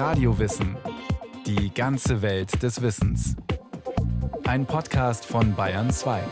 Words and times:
Radiowissen. 0.00 0.78
Die 1.44 1.74
ganze 1.74 2.22
Welt 2.22 2.62
des 2.62 2.80
Wissens. 2.80 3.36
Ein 4.44 4.64
Podcast 4.64 5.26
von 5.26 5.54
Bayern 5.54 5.90
2. 5.90 6.22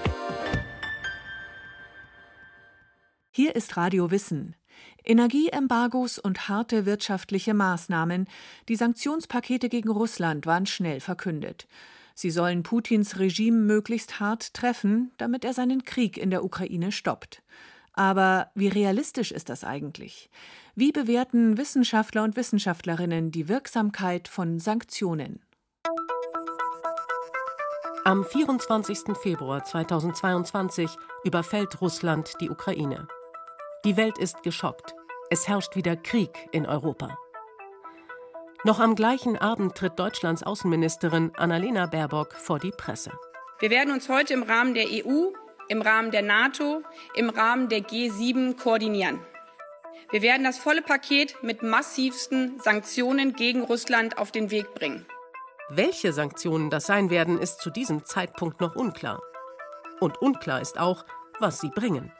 Hier 3.30 3.54
ist 3.54 3.76
Radio 3.76 4.10
Wissen. 4.10 4.56
Energieembargos 5.04 6.18
und 6.18 6.48
harte 6.48 6.86
wirtschaftliche 6.86 7.52
Maßnahmen, 7.52 8.26
die 8.70 8.76
Sanktionspakete 8.76 9.68
gegen 9.68 9.90
Russland 9.90 10.46
waren 10.46 10.64
schnell 10.64 11.00
verkündet. 11.00 11.68
Sie 12.14 12.30
sollen 12.30 12.62
Putins 12.62 13.18
Regime 13.18 13.58
möglichst 13.58 14.18
hart 14.18 14.54
treffen, 14.54 15.12
damit 15.18 15.44
er 15.44 15.52
seinen 15.52 15.84
Krieg 15.84 16.16
in 16.16 16.30
der 16.30 16.42
Ukraine 16.42 16.90
stoppt. 16.90 17.42
Aber 17.98 18.52
wie 18.54 18.68
realistisch 18.68 19.32
ist 19.32 19.48
das 19.48 19.64
eigentlich? 19.64 20.30
Wie 20.76 20.92
bewerten 20.92 21.58
Wissenschaftler 21.58 22.22
und 22.22 22.36
Wissenschaftlerinnen 22.36 23.32
die 23.32 23.48
Wirksamkeit 23.48 24.28
von 24.28 24.60
Sanktionen? 24.60 25.42
Am 28.04 28.24
24. 28.24 29.16
Februar 29.20 29.64
2022 29.64 30.88
überfällt 31.24 31.80
Russland 31.80 32.34
die 32.40 32.50
Ukraine. 32.50 33.08
Die 33.84 33.96
Welt 33.96 34.16
ist 34.18 34.44
geschockt. 34.44 34.94
Es 35.28 35.48
herrscht 35.48 35.74
wieder 35.74 35.96
Krieg 35.96 36.30
in 36.52 36.66
Europa. 36.66 37.18
Noch 38.62 38.78
am 38.78 38.94
gleichen 38.94 39.36
Abend 39.36 39.74
tritt 39.74 39.98
Deutschlands 39.98 40.44
Außenministerin 40.44 41.32
Annalena 41.36 41.86
Baerbock 41.86 42.34
vor 42.34 42.60
die 42.60 42.70
Presse. 42.70 43.10
Wir 43.58 43.70
werden 43.70 43.92
uns 43.92 44.08
heute 44.08 44.34
im 44.34 44.44
Rahmen 44.44 44.74
der 44.74 44.86
EU 44.86 45.32
im 45.68 45.82
Rahmen 45.82 46.10
der 46.10 46.22
NATO, 46.22 46.82
im 47.14 47.30
Rahmen 47.30 47.68
der 47.68 47.80
G7 47.80 48.56
koordinieren. 48.56 49.20
Wir 50.10 50.22
werden 50.22 50.44
das 50.44 50.58
volle 50.58 50.80
Paket 50.80 51.36
mit 51.42 51.62
massivsten 51.62 52.58
Sanktionen 52.60 53.34
gegen 53.34 53.62
Russland 53.62 54.16
auf 54.16 54.32
den 54.32 54.50
Weg 54.50 54.74
bringen. 54.74 55.06
Welche 55.68 56.14
Sanktionen 56.14 56.70
das 56.70 56.86
sein 56.86 57.10
werden, 57.10 57.38
ist 57.38 57.60
zu 57.60 57.68
diesem 57.68 58.06
Zeitpunkt 58.06 58.60
noch 58.62 58.74
unklar. 58.74 59.20
Und 60.00 60.16
unklar 60.22 60.62
ist 60.62 60.78
auch, 60.78 61.04
was 61.40 61.60
sie 61.60 61.68
bringen. 61.68 62.10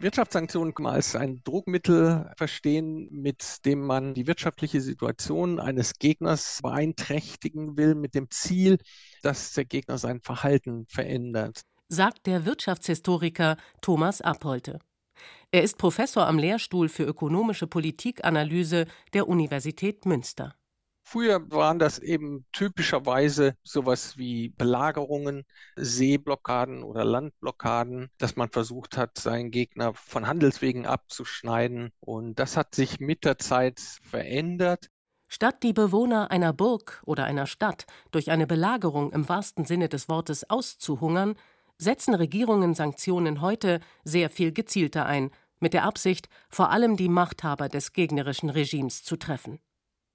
Wirtschaftssanktionen 0.00 0.74
kann 0.74 0.82
man 0.82 0.94
als 0.94 1.14
ein 1.14 1.42
Druckmittel 1.44 2.32
verstehen, 2.36 3.08
mit 3.12 3.64
dem 3.64 3.86
man 3.86 4.14
die 4.14 4.26
wirtschaftliche 4.26 4.80
Situation 4.80 5.60
eines 5.60 5.94
Gegners 6.00 6.58
beeinträchtigen 6.60 7.76
will, 7.76 7.94
mit 7.94 8.16
dem 8.16 8.28
Ziel, 8.30 8.78
dass 9.22 9.52
der 9.52 9.64
Gegner 9.64 9.98
sein 9.98 10.20
Verhalten 10.20 10.86
verändert 10.88 11.62
sagt 11.92 12.26
der 12.26 12.46
Wirtschaftshistoriker 12.46 13.58
Thomas 13.82 14.22
Appolte. 14.22 14.78
Er 15.50 15.62
ist 15.62 15.76
Professor 15.76 16.26
am 16.26 16.38
Lehrstuhl 16.38 16.88
für 16.88 17.04
ökonomische 17.04 17.66
Politikanalyse 17.66 18.86
der 19.12 19.28
Universität 19.28 20.06
Münster. 20.06 20.54
Früher 21.04 21.50
waren 21.50 21.78
das 21.78 21.98
eben 21.98 22.46
typischerweise 22.52 23.56
sowas 23.62 24.16
wie 24.16 24.48
Belagerungen, 24.48 25.44
Seeblockaden 25.76 26.82
oder 26.82 27.04
Landblockaden, 27.04 28.08
dass 28.16 28.36
man 28.36 28.48
versucht 28.48 28.96
hat, 28.96 29.18
seinen 29.18 29.50
Gegner 29.50 29.92
von 29.92 30.26
Handelswegen 30.26 30.86
abzuschneiden. 30.86 31.90
Und 32.00 32.38
das 32.38 32.56
hat 32.56 32.74
sich 32.74 33.00
mit 33.00 33.26
der 33.26 33.36
Zeit 33.36 33.80
verändert. 34.02 34.88
Statt 35.28 35.62
die 35.62 35.72
Bewohner 35.72 36.30
einer 36.30 36.52
Burg 36.52 37.02
oder 37.04 37.24
einer 37.24 37.46
Stadt 37.46 37.86
durch 38.10 38.30
eine 38.30 38.46
Belagerung 38.46 39.12
im 39.12 39.28
wahrsten 39.28 39.66
Sinne 39.66 39.88
des 39.88 40.08
Wortes 40.08 40.48
auszuhungern, 40.48 41.36
setzen 41.82 42.14
Regierungen 42.14 42.74
Sanktionen 42.74 43.40
heute 43.40 43.80
sehr 44.04 44.30
viel 44.30 44.52
gezielter 44.52 45.06
ein, 45.06 45.30
mit 45.58 45.74
der 45.74 45.84
Absicht, 45.84 46.28
vor 46.48 46.70
allem 46.70 46.96
die 46.96 47.08
Machthaber 47.08 47.68
des 47.68 47.92
gegnerischen 47.92 48.50
Regimes 48.50 49.04
zu 49.04 49.16
treffen. 49.16 49.60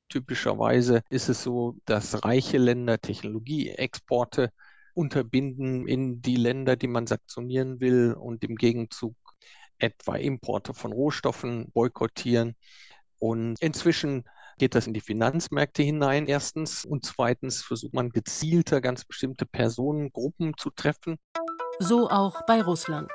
Typischerweise 0.09 1.01
ist 1.09 1.29
es 1.29 1.43
so, 1.43 1.75
dass 1.85 2.23
reiche 2.23 2.57
Länder 2.57 2.99
Technologieexporte 2.99 4.51
unterbinden 4.93 5.87
in 5.87 6.21
die 6.21 6.37
Länder, 6.37 6.75
die 6.75 6.87
man 6.87 7.07
sanktionieren 7.07 7.79
will 7.79 8.13
und 8.13 8.43
im 8.43 8.55
Gegenzug 8.55 9.15
etwa 9.77 10.15
Importe 10.15 10.73
von 10.73 10.91
Rohstoffen 10.91 11.71
boykottieren. 11.71 12.55
Und 13.19 13.61
inzwischen 13.61 14.23
geht 14.57 14.75
das 14.75 14.87
in 14.87 14.93
die 14.93 15.01
Finanzmärkte 15.01 15.83
hinein, 15.83 16.27
erstens. 16.27 16.83
Und 16.83 17.05
zweitens 17.05 17.61
versucht 17.61 17.93
man 17.93 18.09
gezielter 18.09 18.81
ganz 18.81 19.05
bestimmte 19.05 19.45
Personengruppen 19.45 20.53
zu 20.57 20.71
treffen. 20.71 21.17
So 21.79 22.09
auch 22.09 22.41
bei 22.47 22.61
Russland. 22.61 23.11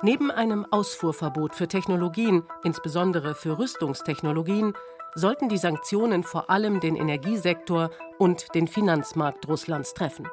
Neben 0.00 0.30
einem 0.30 0.66
Ausfuhrverbot 0.70 1.54
für 1.54 1.68
Technologien, 1.68 2.44
insbesondere 2.64 3.34
für 3.34 3.58
Rüstungstechnologien, 3.58 4.72
sollten 5.14 5.50
die 5.50 5.58
Sanktionen 5.58 6.24
vor 6.24 6.48
allem 6.48 6.80
den 6.80 6.96
Energiesektor 6.96 7.90
und 8.18 8.54
den 8.54 8.66
Finanzmarkt 8.66 9.46
Russlands 9.46 9.92
treffen. 9.92 10.26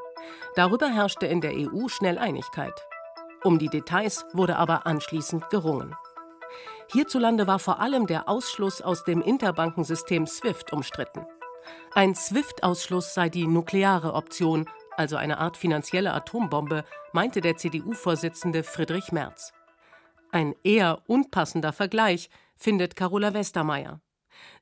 Darüber 0.56 0.88
herrschte 0.88 1.26
in 1.26 1.42
der 1.42 1.52
EU 1.54 1.90
schnell 1.90 2.18
Einigkeit. 2.18 2.82
Um 3.44 3.60
die 3.60 3.68
Details 3.68 4.26
wurde 4.32 4.56
aber 4.56 4.88
anschließend 4.88 5.50
gerungen. 5.50 5.96
Hierzulande 6.92 7.46
war 7.46 7.60
vor 7.60 7.82
allem 7.82 8.08
der 8.08 8.30
Ausschluss 8.30 8.82
aus 8.82 9.04
dem 9.04 9.22
Interbankensystem 9.22 10.26
SWIFT 10.28 10.72
umstritten. 10.72 11.26
Ein 11.94 12.16
SWIFT-Ausschluss 12.16 13.14
sei 13.14 13.30
die 13.30 13.48
nukleare 13.48 14.14
Option, 14.14 14.66
also 15.00 15.16
eine 15.16 15.38
Art 15.38 15.56
finanzielle 15.56 16.14
Atombombe, 16.14 16.84
meinte 17.14 17.40
der 17.40 17.56
CDU-Vorsitzende 17.56 18.64
Friedrich 18.64 19.14
Merz. 19.14 19.54
Ein 20.32 20.54
eher 20.64 21.02
unpassender 21.08 21.72
Vergleich 21.72 22.30
findet 22.58 22.98
Carola 22.98 23.34
Westermeier. 23.34 24.02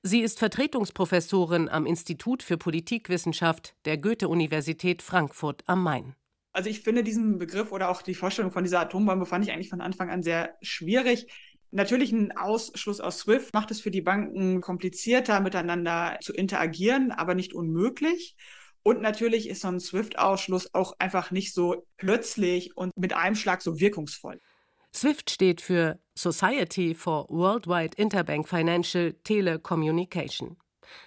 Sie 0.04 0.22
ist 0.22 0.38
Vertretungsprofessorin 0.38 1.70
am 1.70 1.88
Institut 1.88 2.44
für 2.44 2.58
Politikwissenschaft 2.58 3.76
der 3.86 3.98
Goethe-Universität 3.98 5.02
Frankfurt 5.02 5.64
am 5.66 5.82
Main. 5.82 6.16
Also 6.54 6.70
ich 6.70 6.82
finde 6.82 7.04
diesen 7.04 7.40
Begriff 7.40 7.72
oder 7.72 7.90
auch 7.90 8.04
die 8.04 8.16
Vorstellung 8.16 8.52
von 8.52 8.64
dieser 8.64 8.82
Atombombe 8.82 9.26
fand 9.26 9.44
ich 9.44 9.52
eigentlich 9.52 9.70
von 9.70 9.82
Anfang 9.82 10.12
an 10.12 10.22
sehr 10.22 10.56
schwierig. 10.62 11.28
Natürlich 11.72 12.12
ein 12.12 12.38
Ausschluss 12.38 13.02
aus 13.02 13.20
SWIFT 13.20 13.54
macht 13.54 13.72
es 13.72 13.82
für 13.82 13.92
die 13.92 14.02
Banken 14.02 14.62
komplizierter, 14.62 15.40
miteinander 15.40 16.20
zu 16.22 16.32
interagieren, 16.32 17.12
aber 17.12 17.34
nicht 17.34 17.54
unmöglich. 17.54 18.36
Und 18.84 19.02
natürlich 19.02 19.50
ist 19.50 19.62
so 19.62 19.68
ein 19.68 19.80
SWIFT-Ausschluss 19.80 20.74
auch 20.74 20.94
einfach 21.00 21.32
nicht 21.32 21.54
so 21.54 21.86
plötzlich 21.98 22.76
und 22.78 22.96
mit 22.98 23.14
einem 23.14 23.36
Schlag 23.36 23.62
so 23.62 23.80
wirkungsvoll. 23.80 24.40
SWIFT 24.94 25.30
steht 25.30 25.62
für 25.62 26.00
Society 26.16 26.96
for 26.96 27.28
Worldwide 27.30 27.96
Interbank 27.98 28.48
Financial 28.48 29.14
Telecommunication. 29.24 30.58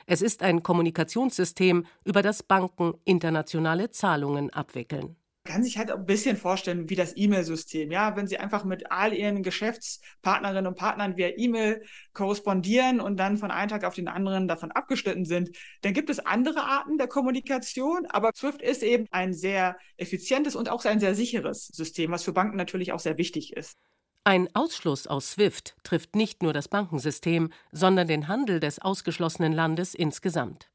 Es 0.06 0.20
ist 0.20 0.42
ein 0.42 0.62
Kommunikationssystem, 0.62 1.86
über 2.04 2.22
das 2.22 2.42
Banken 2.42 2.94
internationale 3.04 3.90
Zahlungen 3.90 4.50
abwickeln 4.50 5.16
kann 5.44 5.64
sich 5.64 5.78
halt 5.78 5.90
ein 5.90 6.04
bisschen 6.04 6.36
vorstellen 6.36 6.90
wie 6.90 6.96
das 6.96 7.16
E-Mail-System. 7.16 7.90
Ja, 7.90 8.14
wenn 8.16 8.26
Sie 8.26 8.38
einfach 8.38 8.64
mit 8.64 8.90
all 8.92 9.14
Ihren 9.14 9.42
Geschäftspartnerinnen 9.42 10.66
und 10.66 10.76
Partnern 10.76 11.16
via 11.16 11.30
E-Mail 11.36 11.82
korrespondieren 12.12 13.00
und 13.00 13.16
dann 13.16 13.38
von 13.38 13.50
einem 13.50 13.70
Tag 13.70 13.84
auf 13.84 13.94
den 13.94 14.08
anderen 14.08 14.48
davon 14.48 14.70
abgeschnitten 14.70 15.24
sind, 15.24 15.56
dann 15.80 15.94
gibt 15.94 16.10
es 16.10 16.18
andere 16.18 16.64
Arten 16.64 16.98
der 16.98 17.08
Kommunikation. 17.08 18.06
Aber 18.06 18.32
Swift 18.34 18.60
ist 18.60 18.82
eben 18.82 19.06
ein 19.10 19.32
sehr 19.32 19.76
effizientes 19.96 20.56
und 20.56 20.68
auch 20.68 20.84
ein 20.84 21.00
sehr 21.00 21.14
sicheres 21.14 21.68
System, 21.68 22.10
was 22.10 22.22
für 22.22 22.32
Banken 22.32 22.56
natürlich 22.56 22.92
auch 22.92 23.00
sehr 23.00 23.16
wichtig 23.16 23.54
ist. 23.54 23.76
Ein 24.24 24.54
Ausschluss 24.54 25.06
aus 25.06 25.32
SWIFT 25.32 25.74
trifft 25.82 26.14
nicht 26.14 26.42
nur 26.42 26.52
das 26.52 26.68
Bankensystem, 26.68 27.50
sondern 27.72 28.06
den 28.06 28.28
Handel 28.28 28.60
des 28.60 28.78
ausgeschlossenen 28.78 29.54
Landes 29.54 29.94
insgesamt. 29.94 30.70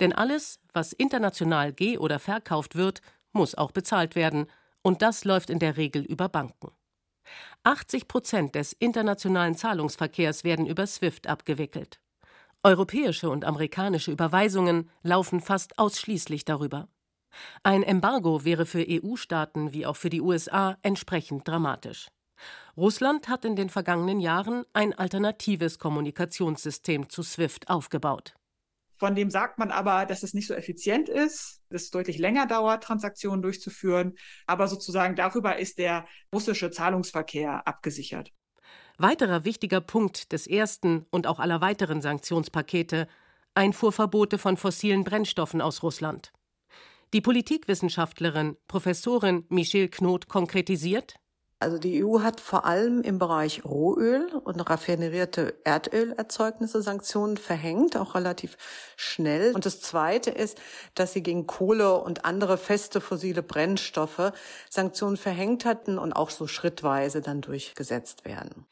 Denn 0.00 0.14
alles, 0.14 0.58
was 0.72 0.94
international 0.94 1.72
ge- 1.72 1.98
oder 1.98 2.18
verkauft 2.18 2.76
wird, 2.76 3.02
muss 3.32 3.54
auch 3.54 3.72
bezahlt 3.72 4.14
werden, 4.14 4.46
und 4.82 5.02
das 5.02 5.24
läuft 5.24 5.50
in 5.50 5.58
der 5.58 5.76
Regel 5.76 6.02
über 6.02 6.28
Banken. 6.28 6.72
80 7.64 8.08
Prozent 8.08 8.54
des 8.54 8.72
internationalen 8.72 9.54
Zahlungsverkehrs 9.54 10.44
werden 10.44 10.66
über 10.66 10.86
SWIFT 10.86 11.26
abgewickelt. 11.26 12.00
Europäische 12.62 13.30
und 13.30 13.44
amerikanische 13.44 14.12
Überweisungen 14.12 14.90
laufen 15.02 15.40
fast 15.40 15.78
ausschließlich 15.78 16.44
darüber. 16.44 16.88
Ein 17.62 17.82
Embargo 17.82 18.44
wäre 18.44 18.66
für 18.66 18.84
EU-Staaten 18.86 19.72
wie 19.72 19.86
auch 19.86 19.96
für 19.96 20.10
die 20.10 20.20
USA 20.20 20.76
entsprechend 20.82 21.46
dramatisch. 21.46 22.08
Russland 22.76 23.28
hat 23.28 23.44
in 23.44 23.56
den 23.56 23.68
vergangenen 23.68 24.20
Jahren 24.20 24.64
ein 24.72 24.94
alternatives 24.94 25.78
Kommunikationssystem 25.78 27.08
zu 27.08 27.22
SWIFT 27.22 27.68
aufgebaut. 27.68 28.34
Von 29.00 29.14
dem 29.14 29.30
sagt 29.30 29.58
man 29.58 29.70
aber, 29.70 30.04
dass 30.04 30.22
es 30.22 30.34
nicht 30.34 30.46
so 30.46 30.52
effizient 30.52 31.08
ist, 31.08 31.62
dass 31.70 31.84
es 31.84 31.90
deutlich 31.90 32.18
länger 32.18 32.44
dauert, 32.46 32.84
Transaktionen 32.84 33.40
durchzuführen. 33.40 34.12
Aber 34.46 34.68
sozusagen 34.68 35.16
darüber 35.16 35.58
ist 35.58 35.78
der 35.78 36.06
russische 36.34 36.70
Zahlungsverkehr 36.70 37.66
abgesichert. 37.66 38.30
Weiterer 38.98 39.46
wichtiger 39.46 39.80
Punkt 39.80 40.32
des 40.32 40.46
ersten 40.46 41.06
und 41.10 41.26
auch 41.26 41.40
aller 41.40 41.62
weiteren 41.62 42.02
Sanktionspakete 42.02 43.08
Einfuhrverbote 43.54 44.36
von 44.36 44.58
fossilen 44.58 45.02
Brennstoffen 45.02 45.62
aus 45.62 45.82
Russland. 45.82 46.30
Die 47.14 47.22
Politikwissenschaftlerin 47.22 48.58
Professorin 48.68 49.46
Michelle 49.48 49.88
Knot 49.88 50.28
konkretisiert 50.28 51.14
Also 51.62 51.76
die 51.76 52.02
EU 52.02 52.20
hat 52.20 52.40
vor 52.40 52.64
allem 52.64 53.02
im 53.02 53.18
Bereich 53.18 53.66
Rohöl 53.66 54.32
und 54.44 54.60
raffinerierte 54.60 55.54
Erdölerzeugnisse 55.64 56.80
Sanktionen 56.80 57.36
verhängt, 57.36 57.98
auch 57.98 58.14
relativ 58.14 58.56
schnell. 58.96 59.54
Und 59.54 59.66
das 59.66 59.82
Zweite 59.82 60.30
ist, 60.30 60.58
dass 60.94 61.12
sie 61.12 61.22
gegen 61.22 61.46
Kohle 61.46 62.00
und 62.00 62.24
andere 62.24 62.56
feste 62.56 63.02
fossile 63.02 63.42
Brennstoffe 63.42 64.32
Sanktionen 64.70 65.18
verhängt 65.18 65.66
hatten 65.66 65.98
und 65.98 66.14
auch 66.14 66.30
so 66.30 66.46
schrittweise 66.46 67.20
dann 67.20 67.42
durchgesetzt 67.42 68.24
werden. 68.24 68.64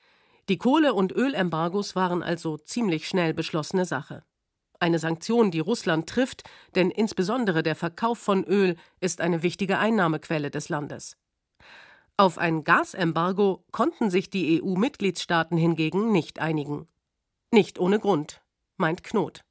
Die 0.49 0.57
Kohle- 0.57 0.95
und 0.95 1.13
Ölembargos 1.13 1.95
waren 1.95 2.23
also 2.23 2.57
ziemlich 2.57 3.07
schnell 3.07 3.35
beschlossene 3.35 3.85
Sache. 3.85 4.25
Eine 4.81 4.99
Sanktion, 4.99 5.51
die 5.51 5.61
Russland 5.61 6.09
trifft, 6.09 6.45
denn 6.75 6.91
insbesondere 6.91 7.63
der 7.63 7.77
Verkauf 7.77 8.19
von 8.19 8.45
Öl 8.45 8.77
ist 8.99 9.21
eine 9.21 9.43
wichtige 9.43 9.79
Einnahmequelle 9.79 10.51
des 10.51 10.71
Landes. 10.71 11.19
Auf 12.21 12.37
ein 12.37 12.65
Gasembargo 12.65 13.63
konnten 13.71 14.11
sich 14.11 14.29
die 14.29 14.61
EU-Mitgliedstaaten 14.61 15.57
hingegen 15.57 16.11
nicht 16.11 16.41
einigen. 16.41 16.89
Nicht 17.53 17.79
ohne 17.79 18.01
Grund, 18.01 18.43
meint 18.77 19.05
Knot. 19.05 19.45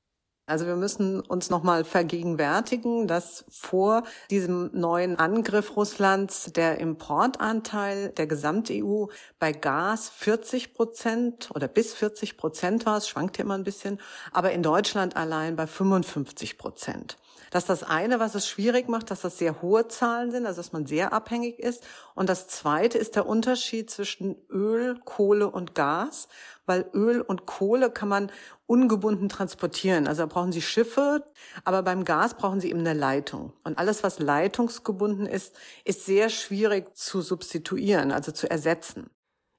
Also 0.47 0.65
wir 0.65 0.75
müssen 0.75 1.21
uns 1.21 1.49
nochmal 1.49 1.85
vergegenwärtigen, 1.85 3.07
dass 3.07 3.45
vor 3.47 4.03
diesem 4.29 4.69
neuen 4.73 5.17
Angriff 5.17 5.77
Russlands 5.77 6.51
der 6.51 6.79
Importanteil 6.81 8.09
der 8.09 8.27
Gesamt-EU 8.27 9.05
bei 9.39 9.53
Gas 9.53 10.09
40 10.09 10.73
Prozent 10.73 11.49
oder 11.55 11.69
bis 11.69 11.93
40 11.93 12.35
Prozent 12.35 12.85
war, 12.85 12.97
es 12.97 13.07
schwankt 13.07 13.37
ja 13.37 13.45
immer 13.45 13.55
ein 13.55 13.63
bisschen, 13.63 13.97
aber 14.33 14.51
in 14.51 14.61
Deutschland 14.61 15.15
allein 15.15 15.55
bei 15.55 15.67
55 15.67 16.57
Prozent. 16.57 17.17
Das 17.51 17.63
ist 17.63 17.69
das 17.69 17.83
eine, 17.83 18.19
was 18.19 18.35
es 18.35 18.47
schwierig 18.47 18.89
macht, 18.89 19.11
dass 19.11 19.21
das 19.21 19.37
sehr 19.37 19.61
hohe 19.61 19.87
Zahlen 19.87 20.31
sind, 20.31 20.45
also 20.45 20.57
dass 20.57 20.73
man 20.73 20.85
sehr 20.85 21.13
abhängig 21.13 21.59
ist. 21.59 21.85
Und 22.15 22.29
das 22.29 22.47
zweite 22.47 22.97
ist 22.97 23.15
der 23.15 23.25
Unterschied 23.25 23.89
zwischen 23.89 24.35
Öl, 24.49 24.99
Kohle 25.05 25.49
und 25.49 25.75
Gas, 25.75 26.27
weil 26.65 26.89
Öl 26.93 27.21
und 27.21 27.45
Kohle 27.45 27.89
kann 27.91 28.09
man 28.09 28.31
ungebunden 28.65 29.29
transportieren. 29.29 30.07
Also 30.07 30.23
da 30.23 30.25
brauchen 30.25 30.51
Sie 30.51 30.61
Schiffe, 30.61 31.25
aber 31.63 31.83
beim 31.83 32.03
Gas 32.03 32.35
brauchen 32.35 32.59
Sie 32.59 32.69
eben 32.69 32.79
eine 32.79 32.93
Leitung. 32.93 33.53
Und 33.63 33.77
alles, 33.77 34.03
was 34.03 34.19
leitungsgebunden 34.19 35.25
ist, 35.25 35.55
ist 35.85 36.05
sehr 36.05 36.29
schwierig 36.29 36.95
zu 36.95 37.21
substituieren, 37.21 38.11
also 38.11 38.31
zu 38.31 38.49
ersetzen. 38.49 39.09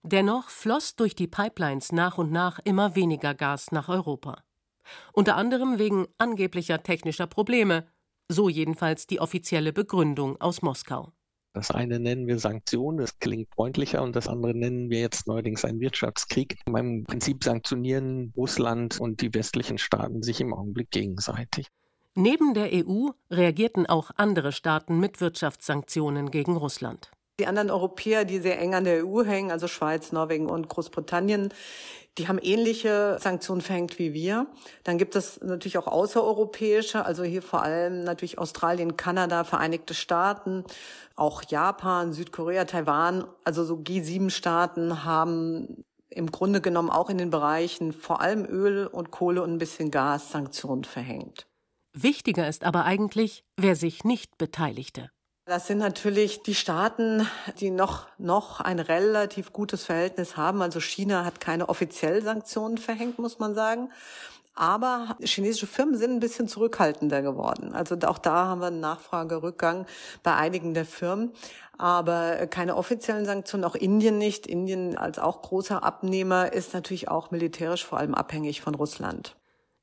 Dennoch 0.03 0.49
floss 0.49 0.95
durch 0.95 1.15
die 1.15 1.27
Pipelines 1.27 1.93
nach 1.93 2.19
und 2.19 2.31
nach 2.31 2.61
immer 2.65 2.95
weniger 2.95 3.35
Gas 3.35 3.73
nach 3.73 3.89
Europa 3.89 4.43
unter 5.13 5.37
anderem 5.37 5.79
wegen 5.79 6.07
angeblicher 6.19 6.83
technischer 6.83 7.27
Probleme, 7.27 7.87
so 8.29 8.49
jedenfalls 8.49 9.07
die 9.07 9.21
offizielle 9.21 9.73
Begründung 9.73 10.41
aus 10.41 10.63
Moskau. 10.63 11.13
Das 11.55 11.71
eine 11.71 11.99
nennen 11.99 12.27
wir 12.27 12.39
Sanktionen, 12.39 12.99
das 12.99 13.19
klingt 13.19 13.49
freundlicher, 13.55 14.03
und 14.03 14.15
das 14.15 14.29
andere 14.29 14.55
nennen 14.55 14.91
wir 14.91 15.01
jetzt 15.01 15.27
neuerdings 15.27 15.65
einen 15.65 15.81
Wirtschaftskrieg. 15.81 16.59
Im 16.67 17.05
Prinzip 17.05 17.43
sanktionieren 17.43 18.33
Russland 18.37 19.01
und 19.01 19.23
die 19.23 19.35
westlichen 19.35 19.79
Staaten 19.79 20.23
sich 20.23 20.41
im 20.41 20.55
Augenblick 20.55 20.91
gegenseitig. 20.91 21.67
Neben 22.15 22.53
der 22.53 22.71
EU 22.73 23.11
reagierten 23.31 23.87
auch 23.87 24.11
andere 24.17 24.53
Staaten 24.53 25.01
mit 25.01 25.21
Wirtschaftssanktionen 25.21 26.31
gegen 26.31 26.57
Russland. 26.57 27.11
Die 27.41 27.47
anderen 27.47 27.71
Europäer, 27.71 28.25
die 28.25 28.41
sehr 28.41 28.59
eng 28.59 28.75
an 28.75 28.85
der 28.85 29.07
EU 29.07 29.25
hängen, 29.25 29.51
also 29.51 29.69
Schweiz, 29.69 30.11
Norwegen 30.13 30.49
und 30.49 30.69
Großbritannien, 30.69 31.53
die 32.19 32.27
haben 32.27 32.39
ähnliche 32.43 33.17
Sanktionen 33.21 33.61
verhängt 33.61 34.01
wie 34.01 34.13
wir. 34.13 34.49
Dann 34.83 34.99
gibt 34.99 35.15
es 35.15 35.41
natürlich 35.41 35.79
auch 35.79 35.87
außereuropäische, 35.87 37.05
also 37.05 37.23
hier 37.23 37.43
vor 37.43 37.63
allem 37.63 38.03
natürlich 38.03 38.39
Australien, 38.39 38.97
Kanada, 38.97 39.45
Vereinigte 39.45 39.95
Staaten, 39.95 40.65
auch 41.15 41.45
Japan, 41.45 42.13
Südkorea, 42.13 42.65
Taiwan. 42.65 43.25
Also 43.45 43.65
so 43.65 43.77
G7-Staaten 43.77 45.05
haben 45.05 45.85
im 46.11 46.33
Grunde 46.33 46.61
genommen 46.61 46.91
auch 46.91 47.09
in 47.09 47.19
den 47.19 47.31
Bereichen 47.31 47.93
vor 47.93 48.21
allem 48.21 48.45
Öl 48.45 48.89
und 48.89 49.13
Kohle 49.13 49.43
und 49.43 49.53
ein 49.53 49.59
bisschen 49.59 49.93
Gas 49.93 50.33
Sanktionen 50.33 50.85
verhängt. 50.85 51.47
Wichtiger 51.93 52.49
ist 52.49 52.65
aber 52.65 52.85
eigentlich, 52.85 53.45
wer 53.57 53.77
sich 53.77 54.03
nicht 54.03 54.39
beteiligte. 54.39 55.11
Das 55.49 55.67
sind 55.67 55.79
natürlich 55.79 56.43
die 56.43 56.55
Staaten, 56.55 57.27
die 57.59 57.71
noch, 57.71 58.07
noch 58.19 58.61
ein 58.61 58.79
relativ 58.79 59.55
gutes 59.55 59.83
Verhältnis 59.83 60.37
haben. 60.37 60.61
Also 60.61 60.79
China 60.79 61.25
hat 61.25 61.41
keine 61.41 61.71
offiziellen 61.71 62.23
Sanktionen 62.23 62.77
verhängt, 62.77 63.19
muss 63.19 63.39
man 63.39 63.55
sagen. 63.55 63.91
Aber 64.55 65.17
chinesische 65.23 65.67
Firmen 65.67 65.97
sind 65.97 66.11
ein 66.11 66.21
bisschen 66.21 66.49
zurückhaltender 66.49 67.23
geworden. 67.23 67.73
Also 67.73 67.97
auch 68.05 68.19
da 68.19 68.45
haben 68.45 68.61
wir 68.61 68.67
einen 68.67 68.81
Nachfragerückgang 68.81 69.87
bei 70.23 70.35
einigen 70.35 70.75
der 70.75 70.85
Firmen. 70.85 71.33
Aber 71.79 72.47
keine 72.49 72.77
offiziellen 72.77 73.25
Sanktionen, 73.25 73.65
auch 73.65 73.75
Indien 73.75 74.19
nicht. 74.19 74.47
Indien 74.47 74.99
als 74.99 75.19
auch 75.19 75.41
großer 75.41 75.83
Abnehmer 75.83 76.53
ist 76.53 76.75
natürlich 76.75 77.09
auch 77.09 77.31
militärisch 77.31 77.87
vor 77.87 77.99
allem 77.99 78.15
abhängig 78.15 78.61
von 78.61 78.75
Russland. 78.75 79.35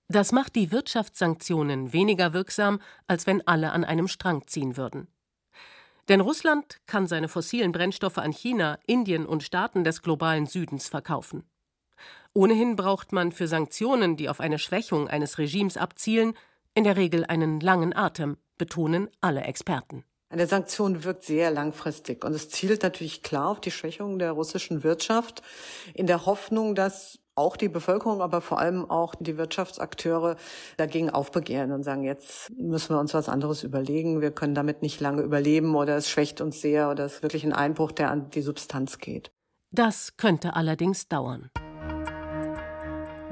Das 0.09 0.31
macht 0.31 0.55
die 0.55 0.71
Wirtschaftssanktionen 0.71 1.91
weniger 1.91 2.33
wirksam, 2.33 2.79
als 3.07 3.25
wenn 3.25 3.47
alle 3.47 3.71
an 3.71 3.83
einem 3.83 4.07
Strang 4.07 4.45
ziehen 4.45 4.77
würden. 4.77 5.07
Denn 6.07 6.21
Russland 6.21 6.79
kann 6.85 7.07
seine 7.07 7.27
fossilen 7.27 7.71
Brennstoffe 7.71 8.19
an 8.19 8.31
China, 8.31 8.77
Indien 8.85 9.25
und 9.25 9.43
Staaten 9.43 9.83
des 9.83 10.01
globalen 10.01 10.45
Südens 10.45 10.87
verkaufen. 10.87 11.43
Ohnehin 12.33 12.75
braucht 12.75 13.11
man 13.11 13.31
für 13.31 13.47
Sanktionen, 13.47 14.17
die 14.17 14.29
auf 14.29 14.39
eine 14.39 14.59
Schwächung 14.59 15.07
eines 15.07 15.37
Regimes 15.37 15.77
abzielen, 15.77 16.33
in 16.73 16.83
der 16.83 16.97
Regel 16.97 17.25
einen 17.25 17.59
langen 17.59 17.95
Atem, 17.95 18.37
betonen 18.57 19.09
alle 19.21 19.41
Experten. 19.41 20.03
Eine 20.29 20.47
Sanktion 20.47 21.03
wirkt 21.03 21.23
sehr 21.23 21.49
langfristig 21.51 22.25
und 22.25 22.33
es 22.33 22.49
zielt 22.49 22.83
natürlich 22.83 23.23
klar 23.23 23.47
auf 23.47 23.61
die 23.61 23.71
Schwächung 23.71 24.19
der 24.19 24.33
russischen 24.33 24.83
Wirtschaft 24.83 25.41
in 25.93 26.07
der 26.07 26.25
Hoffnung, 26.25 26.75
dass 26.75 27.19
auch 27.35 27.57
die 27.57 27.69
Bevölkerung, 27.69 28.21
aber 28.21 28.41
vor 28.41 28.59
allem 28.59 28.89
auch 28.89 29.13
die 29.15 29.37
Wirtschaftsakteure 29.37 30.37
dagegen 30.77 31.09
aufbegehren 31.09 31.71
und 31.73 31.83
sagen, 31.83 32.03
jetzt 32.03 32.49
müssen 32.57 32.95
wir 32.95 32.99
uns 32.99 33.13
was 33.13 33.27
anderes 33.27 33.63
überlegen. 33.63 34.21
Wir 34.21 34.31
können 34.31 34.55
damit 34.55 34.81
nicht 34.81 35.01
lange 35.01 35.21
überleben 35.21 35.75
oder 35.75 35.97
es 35.97 36.09
schwächt 36.09 36.39
uns 36.39 36.61
sehr 36.61 36.89
oder 36.89 37.05
es 37.05 37.15
ist 37.15 37.23
wirklich 37.23 37.43
ein 37.43 37.53
Einbruch, 37.53 37.91
der 37.91 38.09
an 38.09 38.29
die 38.29 38.41
Substanz 38.41 38.99
geht. 38.99 39.31
Das 39.71 40.15
könnte 40.15 40.55
allerdings 40.55 41.09
dauern. 41.09 41.51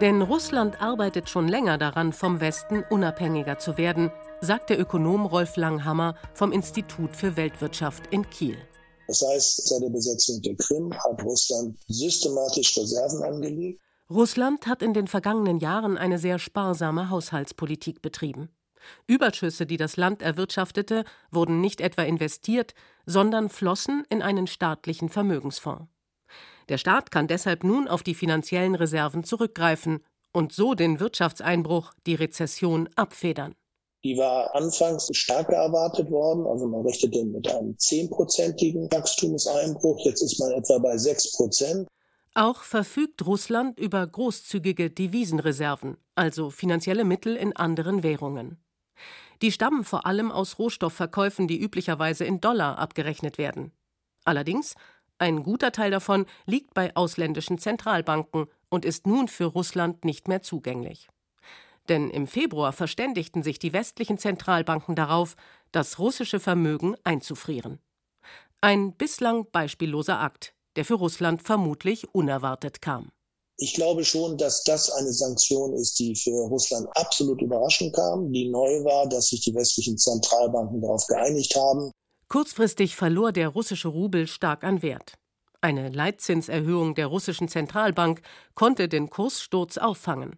Denn 0.01 0.21
Russland 0.21 0.81
arbeitet 0.81 1.29
schon 1.29 1.47
länger 1.47 1.77
daran, 1.77 2.11
vom 2.11 2.41
Westen 2.41 2.83
unabhängiger 2.89 3.57
zu 3.57 3.77
werden, 3.77 4.11
sagt 4.41 4.69
der 4.69 4.79
Ökonom 4.79 5.25
Rolf 5.25 5.55
Langhammer 5.55 6.15
vom 6.33 6.51
Institut 6.51 7.15
für 7.15 7.37
Weltwirtschaft 7.37 8.07
in 8.07 8.29
Kiel. 8.29 8.57
Das 9.07 9.21
heißt, 9.21 9.67
seit 9.67 9.81
der 9.81 9.89
Besetzung 9.89 10.41
der 10.41 10.55
Krim 10.55 10.93
hat 10.93 11.23
Russland 11.23 11.77
systematisch 11.87 12.77
Reserven 12.77 13.23
angelegt 13.23 13.79
Russland 14.09 14.67
hat 14.67 14.81
in 14.81 14.93
den 14.93 15.07
vergangenen 15.07 15.59
Jahren 15.59 15.97
eine 15.97 16.19
sehr 16.19 16.39
sparsame 16.39 17.09
Haushaltspolitik 17.09 18.01
betrieben. 18.01 18.49
Überschüsse, 19.07 19.65
die 19.65 19.77
das 19.77 19.95
Land 19.95 20.21
erwirtschaftete, 20.21 21.05
wurden 21.31 21.61
nicht 21.61 21.79
etwa 21.79 22.03
investiert, 22.03 22.73
sondern 23.05 23.49
flossen 23.49 24.03
in 24.09 24.21
einen 24.21 24.47
staatlichen 24.47 25.09
Vermögensfonds. 25.09 25.87
Der 26.69 26.77
Staat 26.77 27.11
kann 27.11 27.27
deshalb 27.27 27.63
nun 27.63 27.87
auf 27.87 28.03
die 28.03 28.15
finanziellen 28.15 28.75
Reserven 28.75 29.23
zurückgreifen 29.23 30.03
und 30.31 30.53
so 30.53 30.73
den 30.73 30.99
Wirtschaftseinbruch, 30.99 31.93
die 32.05 32.15
Rezession 32.15 32.89
abfedern. 32.95 33.55
Die 34.03 34.17
war 34.17 34.53
anfangs 34.53 35.07
stärker 35.15 35.55
erwartet 35.55 36.11
worden. 36.11 36.45
Also 36.45 36.67
man 36.67 36.81
rechnete 36.81 37.23
mit 37.23 37.49
einem 37.49 37.77
zehnprozentigen 37.77 38.91
Wachstumseinbruch. 38.91 40.03
Jetzt 40.03 40.21
ist 40.21 40.39
man 40.39 40.51
etwa 40.51 40.79
bei 40.79 40.97
sechs 40.97 41.31
Prozent. 41.31 41.87
Auch 42.35 42.63
verfügt 42.63 43.25
Russland 43.27 43.79
über 43.79 44.05
großzügige 44.07 44.89
Devisenreserven, 44.89 45.97
also 46.15 46.49
finanzielle 46.49 47.05
Mittel 47.05 47.35
in 47.35 47.55
anderen 47.55 48.01
Währungen. 48.01 48.57
Die 49.43 49.51
stammen 49.51 49.83
vor 49.83 50.07
allem 50.07 50.31
aus 50.31 50.57
Rohstoffverkäufen, 50.57 51.47
die 51.47 51.61
üblicherweise 51.61 52.25
in 52.25 52.41
Dollar 52.41 52.79
abgerechnet 52.79 53.37
werden. 53.37 53.71
Allerdings, 54.25 54.75
ein 55.19 55.43
guter 55.43 55.71
Teil 55.71 55.91
davon 55.91 56.25
liegt 56.45 56.73
bei 56.73 56.95
ausländischen 56.95 57.59
Zentralbanken 57.59 58.47
und 58.69 58.83
ist 58.83 59.05
nun 59.05 59.27
für 59.27 59.45
Russland 59.45 60.03
nicht 60.03 60.27
mehr 60.27 60.41
zugänglich. 60.41 61.09
Denn 61.87 62.09
im 62.09 62.25
Februar 62.25 62.71
verständigten 62.71 63.43
sich 63.43 63.59
die 63.59 63.73
westlichen 63.73 64.17
Zentralbanken 64.17 64.95
darauf, 64.95 65.35
das 65.71 65.99
russische 65.99 66.39
Vermögen 66.39 66.95
einzufrieren. 67.03 67.79
Ein 68.61 68.95
bislang 68.95 69.45
beispielloser 69.51 70.19
Akt, 70.19 70.55
der 70.75 70.85
für 70.85 70.95
Russland 70.95 71.41
vermutlich 71.43 72.13
unerwartet 72.13 72.81
kam. 72.81 73.09
Ich 73.57 73.75
glaube 73.75 74.03
schon, 74.03 74.37
dass 74.37 74.63
das 74.63 74.89
eine 74.89 75.13
Sanktion 75.13 75.73
ist, 75.73 75.99
die 75.99 76.15
für 76.15 76.47
Russland 76.49 76.87
absolut 76.95 77.41
überraschend 77.41 77.95
kam, 77.95 78.31
die 78.31 78.49
neu 78.49 78.83
war, 78.83 79.07
dass 79.07 79.27
sich 79.27 79.41
die 79.41 79.53
westlichen 79.53 79.97
Zentralbanken 79.97 80.81
darauf 80.81 81.05
geeinigt 81.07 81.55
haben. 81.55 81.91
Kurzfristig 82.27 82.95
verlor 82.95 83.31
der 83.31 83.49
russische 83.49 83.87
Rubel 83.87 84.27
stark 84.27 84.63
an 84.63 84.81
Wert. 84.81 85.13
Eine 85.61 85.89
Leitzinserhöhung 85.89 86.93
der 86.93 87.07
russischen 87.07 87.47
Zentralbank 87.47 88.21
konnte 88.53 88.89
den 88.89 89.09
Kurssturz 89.09 89.77
auffangen. 89.77 90.35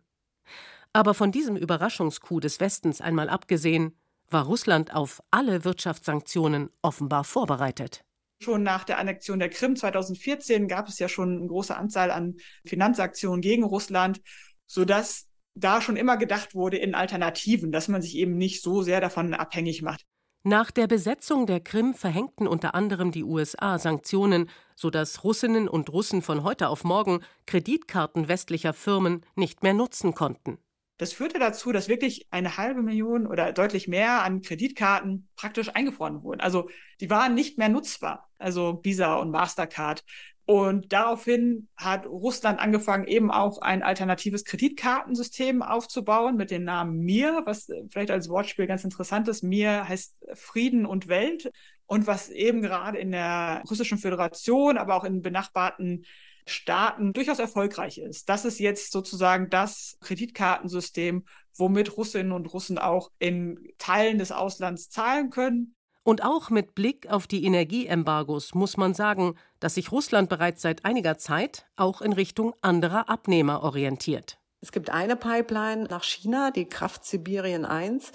Aber 0.93 1.13
von 1.13 1.31
diesem 1.31 1.55
Überraschungscoup 1.55 2.41
des 2.41 2.59
Westens 2.59 3.01
einmal 3.01 3.29
abgesehen, 3.29 3.97
war 4.29 4.45
Russland 4.45 4.93
auf 4.93 5.23
alle 5.31 5.65
Wirtschaftssanktionen 5.65 6.69
offenbar 6.81 7.23
vorbereitet. 7.23 8.04
Schon 8.45 8.61
nach 8.61 8.83
der 8.83 8.99
Annexion 8.99 9.39
der 9.39 9.49
Krim 9.49 9.75
2014 9.75 10.67
gab 10.67 10.87
es 10.87 10.99
ja 10.99 11.09
schon 11.09 11.35
eine 11.35 11.47
große 11.47 11.75
Anzahl 11.75 12.11
an 12.11 12.35
Finanzaktionen 12.63 13.41
gegen 13.41 13.63
Russland, 13.63 14.21
sodass 14.67 15.25
da 15.55 15.81
schon 15.81 15.97
immer 15.97 16.15
gedacht 16.15 16.53
wurde 16.53 16.77
in 16.77 16.93
Alternativen, 16.93 17.71
dass 17.71 17.87
man 17.87 18.03
sich 18.03 18.15
eben 18.15 18.37
nicht 18.37 18.61
so 18.61 18.83
sehr 18.83 19.01
davon 19.01 19.33
abhängig 19.33 19.81
macht. 19.81 20.05
Nach 20.43 20.69
der 20.69 20.85
Besetzung 20.85 21.47
der 21.47 21.59
Krim 21.59 21.95
verhängten 21.95 22.47
unter 22.47 22.75
anderem 22.75 23.11
die 23.11 23.23
USA 23.23 23.79
Sanktionen, 23.79 24.47
sodass 24.75 25.23
Russinnen 25.23 25.67
und 25.67 25.89
Russen 25.89 26.21
von 26.21 26.43
heute 26.43 26.69
auf 26.69 26.83
morgen 26.83 27.21
Kreditkarten 27.47 28.27
westlicher 28.27 28.73
Firmen 28.73 29.25
nicht 29.35 29.63
mehr 29.63 29.73
nutzen 29.73 30.13
konnten. 30.13 30.59
Das 30.97 31.11
führte 31.11 31.39
dazu, 31.39 31.73
dass 31.73 31.89
wirklich 31.89 32.27
eine 32.31 32.57
halbe 32.57 32.81
Million 32.81 33.27
oder 33.27 33.51
deutlich 33.51 33.87
mehr 33.87 34.23
an 34.23 34.41
Kreditkarten 34.41 35.27
praktisch 35.35 35.69
eingefroren 35.75 36.23
wurden. 36.23 36.39
Also 36.39 36.69
die 37.01 37.09
waren 37.09 37.33
nicht 37.33 37.57
mehr 37.57 37.67
nutzbar. 37.67 38.29
Also 38.37 38.79
Visa 38.83 39.15
und 39.15 39.31
Mastercard. 39.31 40.03
Und 40.45 40.93
daraufhin 40.93 41.67
hat 41.75 42.05
Russland 42.05 42.59
angefangen, 42.59 43.07
eben 43.07 43.31
auch 43.31 43.61
ein 43.61 43.81
alternatives 43.81 44.45
Kreditkartensystem 44.45 45.63
aufzubauen 45.63 46.37
mit 46.37 46.51
dem 46.51 46.63
Namen 46.63 46.99
Mir, 46.99 47.41
was 47.45 47.67
vielleicht 47.89 48.11
als 48.11 48.29
Wortspiel 48.29 48.67
ganz 48.67 48.83
interessant 48.83 49.27
ist. 49.27 49.43
Mir 49.43 49.87
heißt 49.89 50.15
Frieden 50.33 50.85
und 50.85 51.07
Welt. 51.07 51.51
Und 51.87 52.07
was 52.07 52.29
eben 52.29 52.63
gerade 52.63 52.97
in 52.97 53.11
der 53.11 53.61
Russischen 53.69 53.99
Föderation, 53.99 54.77
aber 54.77 54.95
auch 54.95 55.03
in 55.03 55.21
benachbarten 55.21 56.05
Staaten 56.45 57.13
durchaus 57.13 57.39
erfolgreich 57.39 57.97
ist. 57.97 58.29
Das 58.29 58.45
ist 58.45 58.59
jetzt 58.59 58.91
sozusagen 58.91 59.49
das 59.49 59.97
Kreditkartensystem, 60.01 61.25
womit 61.55 61.97
Russinnen 61.97 62.31
und 62.31 62.53
Russen 62.53 62.77
auch 62.77 63.11
in 63.19 63.59
Teilen 63.77 64.19
des 64.19 64.31
Auslands 64.31 64.89
zahlen 64.89 65.29
können. 65.29 65.75
Und 66.03 66.23
auch 66.23 66.51
mit 66.51 66.75
Blick 66.75 67.09
auf 67.09 67.25
die 67.25 67.43
Energieembargos 67.45 68.53
muss 68.53 68.77
man 68.77 68.93
sagen, 68.93 69.35
dass 69.59 69.73
sich 69.73 69.91
Russland 69.91 70.29
bereits 70.29 70.61
seit 70.61 70.85
einiger 70.85 71.17
Zeit 71.17 71.65
auch 71.75 72.01
in 72.01 72.13
Richtung 72.13 72.53
anderer 72.61 73.09
Abnehmer 73.09 73.63
orientiert. 73.63 74.37
Es 74.61 74.71
gibt 74.71 74.91
eine 74.91 75.15
Pipeline 75.15 75.85
nach 75.85 76.03
China, 76.03 76.51
die 76.51 76.65
Kraft 76.65 77.05
Sibirien 77.05 77.65
1. 77.65 78.11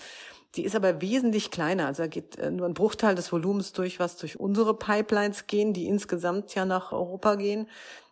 Die 0.56 0.64
ist 0.64 0.74
aber 0.74 1.00
wesentlich 1.00 1.50
kleiner. 1.50 1.86
Also 1.86 2.02
da 2.02 2.06
geht 2.08 2.36
äh, 2.38 2.50
nur 2.50 2.66
ein 2.66 2.74
Bruchteil 2.74 3.14
des 3.14 3.30
Volumens 3.30 3.72
durch, 3.72 4.00
was 4.00 4.16
durch 4.16 4.40
unsere 4.40 4.76
Pipelines 4.76 5.46
gehen, 5.46 5.72
die 5.72 5.86
insgesamt 5.86 6.54
ja 6.54 6.64
nach 6.64 6.92
Europa 6.92 7.36
gehen. 7.36 7.68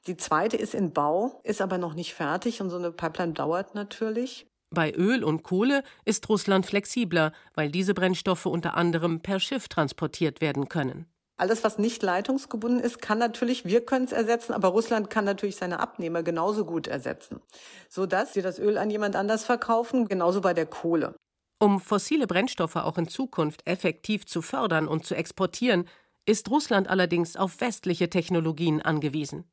Die 0.06 0.16
zweite 0.16 0.56
ist 0.56 0.74
in 0.74 0.92
Bau, 0.92 1.40
ist 1.42 1.60
aber 1.60 1.78
noch 1.78 1.94
nicht 1.94 2.14
fertig 2.14 2.60
und 2.60 2.70
so 2.70 2.76
eine 2.76 2.92
Pipeline 2.92 3.32
dauert 3.32 3.74
natürlich. 3.74 4.46
Bei 4.70 4.92
Öl 4.92 5.24
und 5.24 5.42
Kohle 5.42 5.82
ist 6.04 6.28
Russland 6.28 6.66
flexibler, 6.66 7.32
weil 7.54 7.70
diese 7.70 7.94
Brennstoffe 7.94 8.46
unter 8.46 8.76
anderem 8.76 9.20
per 9.20 9.40
Schiff 9.40 9.68
transportiert 9.68 10.40
werden 10.40 10.68
können. 10.68 11.06
Alles, 11.38 11.62
was 11.62 11.78
nicht 11.78 12.02
leitungsgebunden 12.02 12.80
ist, 12.80 13.00
kann 13.00 13.18
natürlich, 13.18 13.64
wir 13.64 13.84
können 13.84 14.04
es 14.04 14.12
ersetzen, 14.12 14.52
aber 14.52 14.68
Russland 14.68 15.08
kann 15.08 15.24
natürlich 15.24 15.56
seine 15.56 15.78
Abnehmer 15.78 16.22
genauso 16.22 16.64
gut 16.64 16.88
ersetzen, 16.88 17.40
sodass 17.88 18.34
sie 18.34 18.42
das 18.42 18.58
Öl 18.58 18.76
an 18.76 18.90
jemand 18.90 19.14
anders 19.14 19.44
verkaufen, 19.44 20.08
genauso 20.08 20.40
bei 20.40 20.52
der 20.52 20.66
Kohle. 20.66 21.14
Um 21.60 21.80
fossile 21.80 22.26
Brennstoffe 22.26 22.76
auch 22.76 22.98
in 22.98 23.08
Zukunft 23.08 23.66
effektiv 23.66 24.26
zu 24.26 24.42
fördern 24.42 24.86
und 24.86 25.04
zu 25.04 25.16
exportieren, 25.16 25.88
ist 26.24 26.50
Russland 26.50 26.88
allerdings 26.88 27.36
auf 27.36 27.60
westliche 27.60 28.10
Technologien 28.10 28.80
angewiesen. 28.80 29.44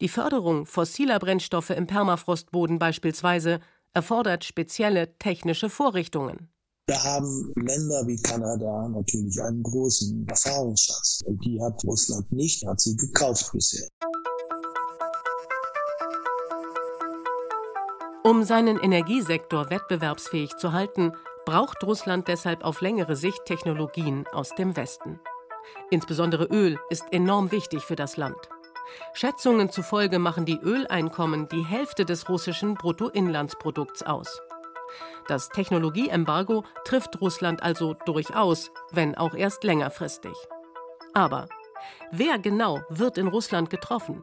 Die 0.00 0.08
Förderung 0.08 0.66
fossiler 0.66 1.18
Brennstoffe 1.18 1.70
im 1.70 1.86
Permafrostboden 1.86 2.78
beispielsweise 2.78 3.60
erfordert 3.92 4.44
spezielle 4.44 5.16
technische 5.18 5.68
Vorrichtungen. 5.68 6.48
Da 6.86 7.04
haben 7.04 7.52
Länder 7.54 8.06
wie 8.06 8.20
Kanada 8.20 8.88
natürlich 8.88 9.40
einen 9.42 9.62
großen 9.62 10.26
Erfahrungsschatz. 10.26 11.20
Die 11.28 11.60
hat 11.62 11.84
Russland 11.84 12.32
nicht, 12.32 12.66
hat 12.66 12.80
sie 12.80 12.96
gekauft 12.96 13.50
bisher. 13.52 13.86
Um 18.30 18.44
seinen 18.44 18.78
Energiesektor 18.78 19.70
wettbewerbsfähig 19.70 20.56
zu 20.56 20.72
halten, 20.72 21.14
braucht 21.44 21.82
Russland 21.82 22.28
deshalb 22.28 22.64
auf 22.64 22.80
längere 22.80 23.16
Sicht 23.16 23.44
Technologien 23.44 24.24
aus 24.32 24.54
dem 24.54 24.76
Westen. 24.76 25.18
Insbesondere 25.90 26.44
Öl 26.44 26.78
ist 26.90 27.12
enorm 27.12 27.50
wichtig 27.50 27.82
für 27.82 27.96
das 27.96 28.16
Land. 28.16 28.38
Schätzungen 29.14 29.68
zufolge 29.70 30.20
machen 30.20 30.44
die 30.44 30.60
Öleinkommen 30.60 31.48
die 31.48 31.64
Hälfte 31.64 32.04
des 32.04 32.28
russischen 32.28 32.74
Bruttoinlandsprodukts 32.74 34.04
aus. 34.04 34.40
Das 35.26 35.48
Technologieembargo 35.48 36.62
trifft 36.84 37.20
Russland 37.20 37.64
also 37.64 37.94
durchaus, 38.06 38.70
wenn 38.92 39.16
auch 39.16 39.34
erst 39.34 39.64
längerfristig. 39.64 40.36
Aber 41.14 41.48
wer 42.12 42.38
genau 42.38 42.78
wird 42.90 43.18
in 43.18 43.26
Russland 43.26 43.70
getroffen? 43.70 44.22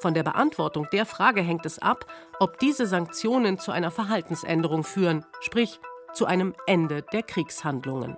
Von 0.00 0.14
der 0.14 0.22
Beantwortung 0.22 0.86
der 0.92 1.06
Frage 1.06 1.40
hängt 1.40 1.66
es 1.66 1.78
ab, 1.78 2.06
ob 2.38 2.58
diese 2.58 2.86
Sanktionen 2.86 3.58
zu 3.58 3.72
einer 3.72 3.90
Verhaltensänderung 3.90 4.84
führen, 4.84 5.24
sprich 5.40 5.80
zu 6.14 6.26
einem 6.26 6.54
Ende 6.66 7.02
der 7.12 7.22
Kriegshandlungen. 7.22 8.16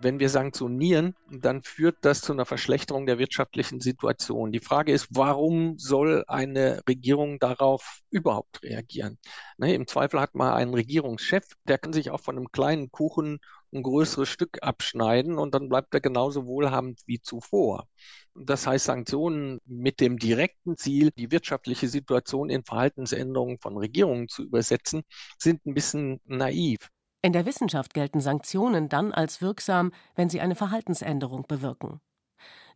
Wenn 0.00 0.20
wir 0.20 0.28
sanktionieren, 0.28 1.16
dann 1.28 1.62
führt 1.64 1.96
das 2.02 2.20
zu 2.20 2.32
einer 2.32 2.46
Verschlechterung 2.46 3.06
der 3.06 3.18
wirtschaftlichen 3.18 3.80
Situation. 3.80 4.52
Die 4.52 4.60
Frage 4.60 4.92
ist, 4.92 5.08
warum 5.10 5.76
soll 5.76 6.24
eine 6.28 6.80
Regierung 6.88 7.40
darauf 7.40 7.98
überhaupt 8.10 8.62
reagieren? 8.62 9.18
Ne, 9.56 9.74
Im 9.74 9.88
Zweifel 9.88 10.20
hat 10.20 10.36
man 10.36 10.52
einen 10.52 10.72
Regierungschef, 10.72 11.44
der 11.66 11.78
kann 11.78 11.92
sich 11.92 12.12
auch 12.12 12.20
von 12.20 12.36
einem 12.36 12.52
kleinen 12.52 12.92
Kuchen 12.92 13.40
ein 13.72 13.82
größeres 13.82 14.28
Stück 14.28 14.58
abschneiden 14.62 15.36
und 15.36 15.54
dann 15.54 15.68
bleibt 15.68 15.92
er 15.92 16.00
genauso 16.00 16.46
wohlhabend 16.46 17.00
wie 17.06 17.20
zuvor. 17.20 17.88
Das 18.36 18.68
heißt, 18.68 18.84
Sanktionen 18.84 19.58
mit 19.66 20.00
dem 20.00 20.16
direkten 20.16 20.76
Ziel, 20.76 21.10
die 21.18 21.32
wirtschaftliche 21.32 21.88
Situation 21.88 22.50
in 22.50 22.62
Verhaltensänderungen 22.64 23.58
von 23.58 23.76
Regierungen 23.76 24.28
zu 24.28 24.44
übersetzen, 24.44 25.02
sind 25.38 25.66
ein 25.66 25.74
bisschen 25.74 26.20
naiv. 26.24 26.88
In 27.20 27.32
der 27.32 27.46
Wissenschaft 27.46 27.94
gelten 27.94 28.20
Sanktionen 28.20 28.88
dann 28.88 29.12
als 29.12 29.42
wirksam, 29.42 29.92
wenn 30.14 30.30
sie 30.30 30.40
eine 30.40 30.54
Verhaltensänderung 30.54 31.46
bewirken. 31.48 32.00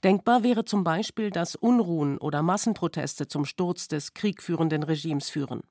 Denkbar 0.02 0.42
wäre 0.42 0.64
zum 0.64 0.82
Beispiel, 0.82 1.30
dass 1.30 1.54
Unruhen 1.54 2.18
oder 2.18 2.42
Massenproteste 2.42 3.28
zum 3.28 3.44
Sturz 3.44 3.86
des 3.86 4.14
kriegführenden 4.14 4.82
Regimes 4.82 5.30
führen. 5.30 5.62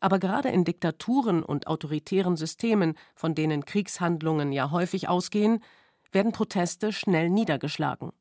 Aber 0.00 0.18
gerade 0.18 0.50
in 0.50 0.64
Diktaturen 0.64 1.42
und 1.42 1.66
autoritären 1.66 2.36
Systemen, 2.36 2.94
von 3.14 3.34
denen 3.34 3.64
Kriegshandlungen 3.64 4.52
ja 4.52 4.70
häufig 4.70 5.08
ausgehen, 5.08 5.64
werden 6.12 6.32
Proteste 6.32 6.92
schnell 6.92 7.30
niedergeschlagen. 7.30 8.12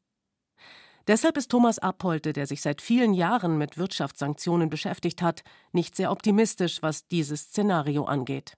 Deshalb 1.07 1.38
ist 1.38 1.51
Thomas 1.51 1.77
Appolte, 1.79 2.33
der 2.33 2.47
sich 2.47 2.62
seit 2.62 2.81
vielen 2.81 3.13
Jahren 3.13 3.57
mit 3.57 3.77
Wirtschaftssanktionen 3.77 4.69
beschäftigt 4.69 5.21
hat, 5.21 5.43
nicht 5.71 5.95
sehr 5.95 6.12
optimistisch, 6.12 6.81
was 6.81 7.07
dieses 7.07 7.43
Szenario 7.43 8.05
angeht. 8.05 8.57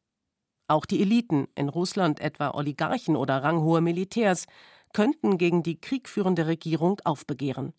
Auch 0.70 0.86
die 0.86 1.02
Eliten, 1.02 1.48
in 1.56 1.68
Russland 1.68 2.20
etwa 2.20 2.52
Oligarchen 2.52 3.16
oder 3.16 3.44
ranghohe 3.44 3.82
Militärs, 3.82 4.46
könnten 4.94 5.40
gegen 5.40 5.64
die 5.64 5.82
kriegführende 5.82 6.46
Regierung 6.46 7.02
aufbegehren. 7.04 7.74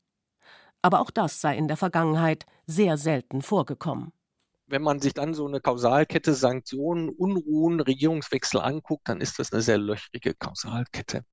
Aber 0.83 1.01
auch 1.01 1.13
das 1.13 1.41
sei 1.41 1.57
in 1.57 1.69
der 1.69 1.77
Vergangenheit 1.77 2.47
sehr 2.67 2.97
selten 2.97 3.43
vorgekommen. 3.43 4.13
Wenn 4.67 4.83
man 4.83 5.01
sich 5.01 5.15
dann 5.15 5.35
so 5.35 5.47
eine 5.47 5.61
Kausalkette 5.61 6.35
Sanktionen, 6.35 7.11
Unruhen, 7.11 7.79
Regierungswechsel 7.79 8.61
anguckt, 8.61 9.09
dann 9.09 9.21
ist 9.21 9.39
das 9.39 9.53
eine 9.53 9.63
sehr 9.63 9.79
löchrige 9.79 10.35
Kausalkette. 10.35 11.25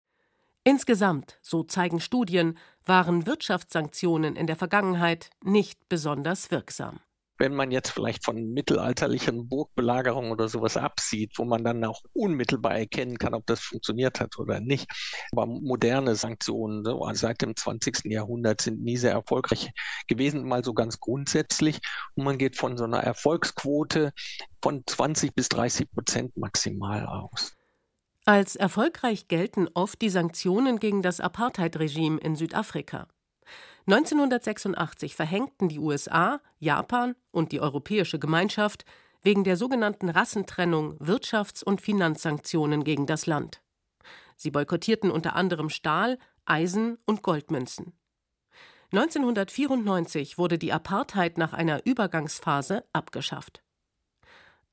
Insgesamt, 0.64 1.40
so 1.42 1.64
zeigen 1.64 2.00
Studien, 2.00 2.60
waren 2.86 3.26
Wirtschaftssanktionen 3.26 4.36
in 4.36 4.46
der 4.46 4.58
Vergangenheit 4.58 5.32
nicht 5.44 5.90
besonders 5.90 6.52
wirksam 6.52 7.00
wenn 7.38 7.54
man 7.54 7.72
jetzt 7.72 7.92
vielleicht 7.92 8.26
von 8.26 8.52
mittelalterlichen 8.54 9.48
Burgbelagerungen 9.48 10.32
oder 10.32 10.50
sowas 10.50 10.78
absieht, 10.78 11.34
wo 11.38 11.46
man 11.46 11.64
dann 11.64 11.84
auch 11.84 12.02
unmittelbar 12.14 12.78
erkennen 12.78 13.18
kann, 13.18 13.34
ob 13.34 13.46
das 13.46 13.60
funktioniert 13.60 14.20
hat 14.20 14.38
oder 14.38 14.60
nicht. 14.60 14.88
Aber 15.32 15.46
moderne 15.46 16.16
Sanktionen 16.16 16.84
so, 16.84 17.08
seit 17.14 17.42
dem 17.42 17.56
20. 17.56 18.06
Jahrhundert 18.06 18.62
sind 18.62 18.82
nie 18.82 18.98
sehr 18.98 19.12
erfolgreich 19.12 19.72
gewesen, 20.08 20.48
mal 20.48 20.64
so 20.64 20.74
ganz 20.74 21.00
grundsätzlich. 21.00 21.80
Und 22.16 22.24
man 22.26 22.38
geht 22.38 22.56
von 22.56 22.78
so 22.78 22.84
einer 22.84 23.04
Erfolgsquote 23.04 24.12
von 24.62 24.84
20 24.86 25.36
bis 25.36 25.50
30 25.50 25.92
Prozent 25.92 26.38
maximal 26.38 27.06
aus. 27.06 27.54
Als 28.26 28.58
erfolgreich 28.58 29.30
gelten 29.30 29.70
oft 29.74 30.02
die 30.02 30.10
Sanktionen 30.10 30.80
gegen 30.80 31.02
das 31.02 31.22
Apartheid-Regime 31.22 32.20
in 32.20 32.36
Südafrika. 32.36 33.08
1986 33.88 35.16
verhängten 35.16 35.70
die 35.70 35.80
USA, 35.80 36.42
Japan 36.60 37.16
und 37.32 37.54
die 37.54 37.62
Europäische 37.62 38.20
Gemeinschaft 38.20 38.84
wegen 39.22 39.46
der 39.46 39.56
sogenannten 39.56 40.10
Rassentrennung 40.10 40.98
Wirtschafts- 41.00 41.64
und 41.64 41.80
Finanzsanktionen 41.80 42.84
gegen 42.84 43.06
das 43.06 43.26
Land. 43.28 43.62
Sie 44.36 44.52
boykottierten 44.52 45.10
unter 45.10 45.38
anderem 45.38 45.70
Stahl, 45.70 46.20
Eisen 46.46 46.98
und 47.06 47.24
Goldmünzen. 47.24 47.94
1994 48.92 50.38
wurde 50.38 50.58
die 50.58 50.74
Apartheid 50.74 51.38
nach 51.38 51.54
einer 51.54 51.86
Übergangsphase 51.86 52.84
abgeschafft. 52.92 53.64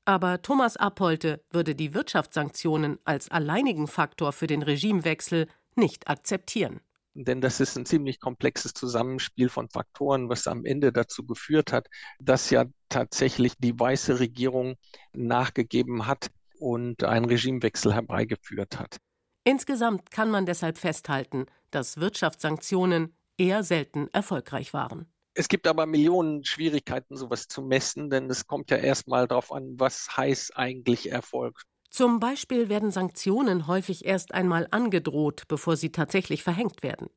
Aber 0.03 0.41
Thomas 0.41 0.77
Appolte 0.77 1.43
würde 1.49 1.73
die 1.73 1.93
Wirtschaftssanktionen 1.93 2.99
als 3.05 3.29
alleinigen 3.31 3.87
Faktor 3.87 4.33
für 4.33 4.47
den 4.47 4.61
Regimewechsel 4.61 5.47
nicht 5.75 6.07
akzeptieren. 6.09 6.81
Denn 7.15 7.41
das 7.41 7.59
ist 7.59 7.77
ein 7.77 7.85
ziemlich 7.85 8.19
komplexes 8.19 8.73
Zusammenspiel 8.73 9.49
von 9.49 9.69
Faktoren, 9.69 10.29
was 10.29 10.47
am 10.47 10.65
Ende 10.65 10.91
dazu 10.91 11.25
geführt 11.25 11.71
hat, 11.71 11.87
dass 12.19 12.49
ja 12.49 12.65
tatsächlich 12.89 13.53
die 13.57 13.79
weiße 13.79 14.19
Regierung 14.19 14.75
nachgegeben 15.13 16.07
hat 16.07 16.29
und 16.59 17.03
einen 17.03 17.25
Regimewechsel 17.25 17.93
herbeigeführt 17.93 18.79
hat. 18.79 18.97
Insgesamt 19.45 20.11
kann 20.11 20.29
man 20.29 20.45
deshalb 20.45 20.77
festhalten, 20.77 21.45
dass 21.71 21.97
Wirtschaftssanktionen 21.97 23.15
eher 23.37 23.63
selten 23.63 24.09
erfolgreich 24.11 24.73
waren. 24.73 25.07
Es 25.37 25.47
gibt 25.49 25.67
aber 25.67 25.85
Millionen 25.85 26.45
Schwierigkeiten, 26.45 27.17
sowas 27.17 27.47
zu 27.47 27.61
messen, 27.61 28.09
denn 28.09 28.29
es 28.29 28.47
kommt 28.47 28.71
ja 28.71 28.77
erstmal 28.77 29.27
darauf 29.27 29.51
an, 29.51 29.73
was 29.77 30.15
heißt 30.15 30.57
eigentlich 30.57 31.11
Erfolg. 31.11 31.61
Zum 31.89 32.19
Beispiel 32.19 32.69
werden 32.69 32.91
Sanktionen 32.91 33.67
häufig 33.67 34.05
erst 34.05 34.33
einmal 34.33 34.67
angedroht, 34.71 35.43
bevor 35.47 35.77
sie 35.77 35.91
tatsächlich 35.91 36.43
verhängt 36.43 36.83
werden. 36.83 37.09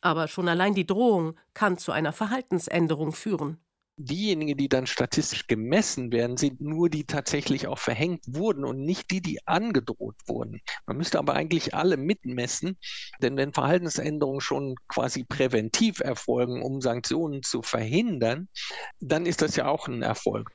Aber 0.00 0.26
schon 0.26 0.48
allein 0.48 0.74
die 0.74 0.86
Drohung 0.86 1.38
kann 1.54 1.78
zu 1.78 1.92
einer 1.92 2.12
Verhaltensänderung 2.12 3.12
führen 3.12 3.58
diejenigen, 3.96 4.56
die 4.56 4.68
dann 4.68 4.86
statistisch 4.86 5.46
gemessen 5.46 6.12
werden, 6.12 6.36
sind 6.36 6.60
nur 6.60 6.88
die 6.88 7.04
tatsächlich 7.04 7.66
auch 7.66 7.78
verhängt 7.78 8.22
wurden 8.26 8.64
und 8.64 8.84
nicht 8.84 9.10
die, 9.10 9.20
die 9.20 9.46
angedroht 9.46 10.16
wurden. 10.26 10.60
Man 10.86 10.96
müsste 10.96 11.18
aber 11.18 11.34
eigentlich 11.34 11.74
alle 11.74 11.96
mitmessen, 11.96 12.78
denn 13.20 13.36
wenn 13.36 13.52
Verhaltensänderungen 13.52 14.40
schon 14.40 14.74
quasi 14.88 15.24
präventiv 15.24 16.00
erfolgen, 16.00 16.62
um 16.62 16.80
Sanktionen 16.80 17.42
zu 17.42 17.62
verhindern, 17.62 18.48
dann 19.00 19.26
ist 19.26 19.42
das 19.42 19.56
ja 19.56 19.66
auch 19.66 19.88
ein 19.88 20.02
Erfolg. 20.02 20.50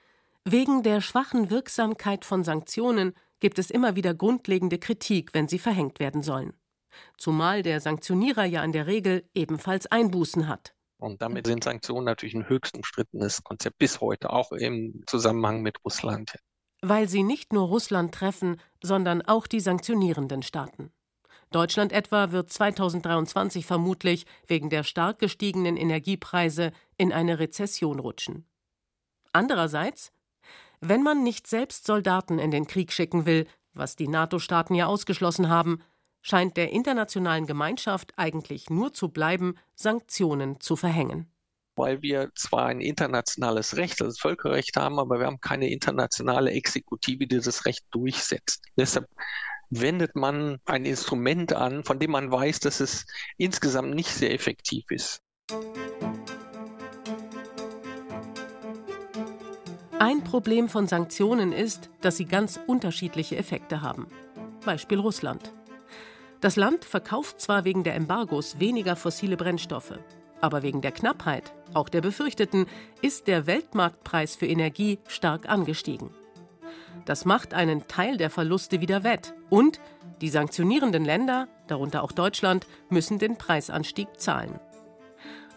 Wegen 0.46 0.82
der 0.82 1.02
schwachen 1.02 1.50
Wirksamkeit 1.50 2.24
von 2.24 2.44
Sanktionen 2.44 3.14
gibt 3.40 3.60
es 3.60 3.72
immer 3.72 3.96
wieder 3.96 4.14
grundlegende 4.14 4.80
Kritik, 4.80 5.34
wenn 5.34 5.48
sie 5.48 5.60
verhängt 5.60 6.00
werden 6.00 6.22
sollen. 6.22 6.54
Zumal 7.18 7.64
der 7.64 7.80
Sanktionierer 7.80 8.46
ja 8.46 8.64
in 8.64 8.72
der 8.72 8.88
Regel 8.88 9.30
ebenfalls 9.34 9.88
Einbußen 9.88 10.48
hat. 10.48 10.74
Und 11.00 11.22
damit 11.22 11.46
sind 11.46 11.64
Sanktionen 11.64 12.06
natürlich 12.06 12.34
ein 12.34 12.50
höchst 12.50 12.76
umstrittenes 12.76 13.44
Konzept 13.44 13.78
bis 13.78 14.02
heute, 14.02 14.32
auch 14.32 14.52
im 14.52 15.04
Zusammenhang 15.06 15.62
mit 15.62 15.84
Russland. 15.86 16.34
Weil 16.82 17.08
sie 17.08 17.24
nicht 17.24 17.54
nur 17.54 17.68
Russland 17.68 18.14
treffen, 18.14 18.60
sondern 18.82 19.22
auch 19.22 19.48
die 19.48 19.60
sanktionierenden 19.60 20.42
Staaten. 20.42 20.92
Deutschland 21.52 21.94
etwa 21.94 22.32
wird 22.32 22.52
2023 22.52 23.66
vermutlich 23.66 24.26
wegen 24.48 24.70
der 24.70 24.84
stark 24.84 25.20
gestiegenen 25.20 25.78
Energiepreise 25.78 26.72
in 26.98 27.14
eine 27.14 27.40
Rezession 27.40 28.00
rutschen. 28.00 28.46
Andererseits, 29.34 30.12
wenn 30.82 31.04
man 31.04 31.24
nicht 31.24 31.48
selbst 31.48 31.86
Soldaten 31.86 32.40
in 32.40 32.52
den 32.52 32.68
Krieg 32.68 32.92
schicken 32.92 33.26
will, 33.26 33.48
was 33.74 33.96
die 33.96 34.08
NATO-Staaten 34.08 34.76
ja 34.76 34.88
ausgeschlossen 34.88 35.50
haben, 35.50 35.82
scheint 36.22 36.58
der 36.58 36.72
internationalen 36.72 37.46
Gemeinschaft 37.46 38.14
eigentlich 38.18 38.70
nur 38.70 38.94
zu 38.94 39.10
bleiben, 39.10 39.56
Sanktionen 39.76 40.60
zu 40.60 40.76
verhängen. 40.76 41.32
Weil 41.76 42.02
wir 42.02 42.32
zwar 42.36 42.66
ein 42.66 42.82
internationales 42.82 43.78
Recht, 43.78 44.02
also 44.02 44.12
das 44.12 44.20
Völkerrecht 44.20 44.78
haben, 44.78 45.00
aber 45.00 45.20
wir 45.20 45.28
haben 45.28 45.40
keine 45.40 45.70
internationale 45.70 46.52
Exekutive, 46.52 47.28
die 47.28 47.38
das 47.38 47.66
Recht 47.66 47.86
durchsetzt. 47.92 48.66
Deshalb 48.76 49.08
wendet 49.70 50.16
man 50.16 50.60
ein 50.66 50.86
Instrument 50.86 51.54
an, 51.54 51.84
von 51.84 52.00
dem 52.00 52.12
man 52.12 52.32
weiß, 52.32 52.60
dass 52.62 52.80
es 52.80 53.06
insgesamt 53.38 53.94
nicht 53.94 54.10
sehr 54.10 54.34
effektiv 54.34 54.86
ist. 54.90 55.22
Ein 60.00 60.24
Problem 60.24 60.70
von 60.70 60.86
Sanktionen 60.86 61.52
ist, 61.52 61.90
dass 62.02 62.18
sie 62.18 62.26
ganz 62.26 62.60
unterschiedliche 62.68 63.36
Effekte 63.36 63.82
haben. 63.82 64.06
Beispiel 64.64 65.00
Russland. 65.00 65.52
Das 66.40 66.56
Land 66.56 66.86
verkauft 66.86 67.42
zwar 67.42 67.66
wegen 67.66 67.84
der 67.84 67.96
Embargos 67.96 68.60
weniger 68.60 68.96
fossile 68.96 69.38
Brennstoffe, 69.38 69.98
aber 70.40 70.62
wegen 70.62 70.82
der 70.82 70.92
Knappheit, 70.92 71.52
auch 71.74 71.90
der 71.90 72.02
befürchteten, 72.02 72.68
ist 73.02 73.26
der 73.26 73.48
Weltmarktpreis 73.48 74.36
für 74.36 74.46
Energie 74.46 75.00
stark 75.08 75.50
angestiegen. 75.50 76.12
Das 77.06 77.26
macht 77.26 77.56
einen 77.56 77.88
Teil 77.88 78.18
der 78.18 78.30
Verluste 78.30 78.82
wieder 78.82 79.04
wett 79.04 79.34
und 79.50 79.80
die 80.22 80.30
sanktionierenden 80.30 81.06
Länder, 81.06 81.48
darunter 81.66 82.04
auch 82.04 82.12
Deutschland, 82.12 82.68
müssen 82.90 83.18
den 83.18 83.36
Preisanstieg 83.38 84.20
zahlen. 84.20 84.60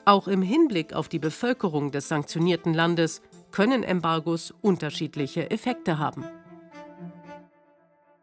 Auch 0.07 0.29
im 0.29 0.41
Hinblick 0.41 0.95
auf 0.95 1.09
die 1.09 1.19
Bevölkerung 1.19 1.91
des 1.91 2.09
sanktionierten 2.09 2.73
Landes 2.73 3.21
können 3.51 3.83
Embargos 3.83 4.55
unterschiedliche 4.63 5.51
Effekte 5.51 5.99
haben. 5.99 6.25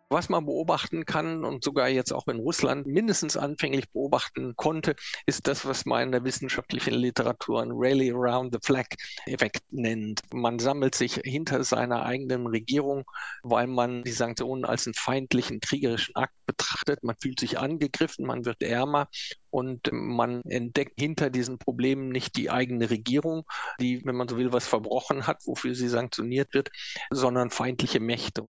Was 0.09 0.29
man 0.29 0.45
beobachten 0.45 1.03
kann 1.03 1.43
und 1.43 1.65
sogar 1.65 1.89
jetzt 1.89 2.13
auch 2.13 2.29
in 2.29 2.39
Russland 2.39 2.87
mindestens 2.87 3.35
anfänglich 3.35 3.89
beobachten 3.91 4.55
konnte, 4.55 4.95
ist 5.25 5.47
das, 5.47 5.65
was 5.65 5.85
man 5.85 6.03
in 6.03 6.11
der 6.13 6.23
wissenschaftlichen 6.23 6.93
Literatur 6.93 7.61
ein 7.61 7.71
Rally 7.73 8.11
Around 8.13 8.53
the 8.53 8.59
Flag 8.63 8.85
Effekt 9.25 9.63
nennt. 9.69 10.21
Man 10.33 10.59
sammelt 10.59 10.95
sich 10.95 11.15
hinter 11.25 11.61
seiner 11.65 12.05
eigenen 12.05 12.47
Regierung, 12.47 13.03
weil 13.43 13.67
man 13.67 14.03
die 14.03 14.11
Sanktionen 14.13 14.63
als 14.63 14.87
einen 14.87 14.93
feindlichen 14.93 15.59
kriegerischen 15.59 16.15
Akt 16.15 16.35
betrachtet. 16.45 17.03
Man 17.03 17.17
fühlt 17.21 17.41
sich 17.41 17.59
angegriffen, 17.59 18.25
man 18.25 18.45
wird 18.45 18.63
ärmer 18.63 19.09
und 19.49 19.89
man 19.91 20.41
entdeckt 20.43 21.01
hinter 21.01 21.29
diesen 21.29 21.57
Problemen 21.57 22.09
nicht 22.09 22.37
die 22.37 22.49
eigene 22.49 22.89
Regierung, 22.89 23.43
die, 23.81 24.05
wenn 24.05 24.15
man 24.15 24.29
so 24.29 24.37
will, 24.37 24.53
was 24.53 24.67
verbrochen 24.67 25.27
hat, 25.27 25.45
wofür 25.45 25.75
sie 25.75 25.89
sanktioniert 25.89 26.53
wird, 26.53 26.69
sondern 27.11 27.49
feindliche 27.49 27.99
Mächte. 27.99 28.47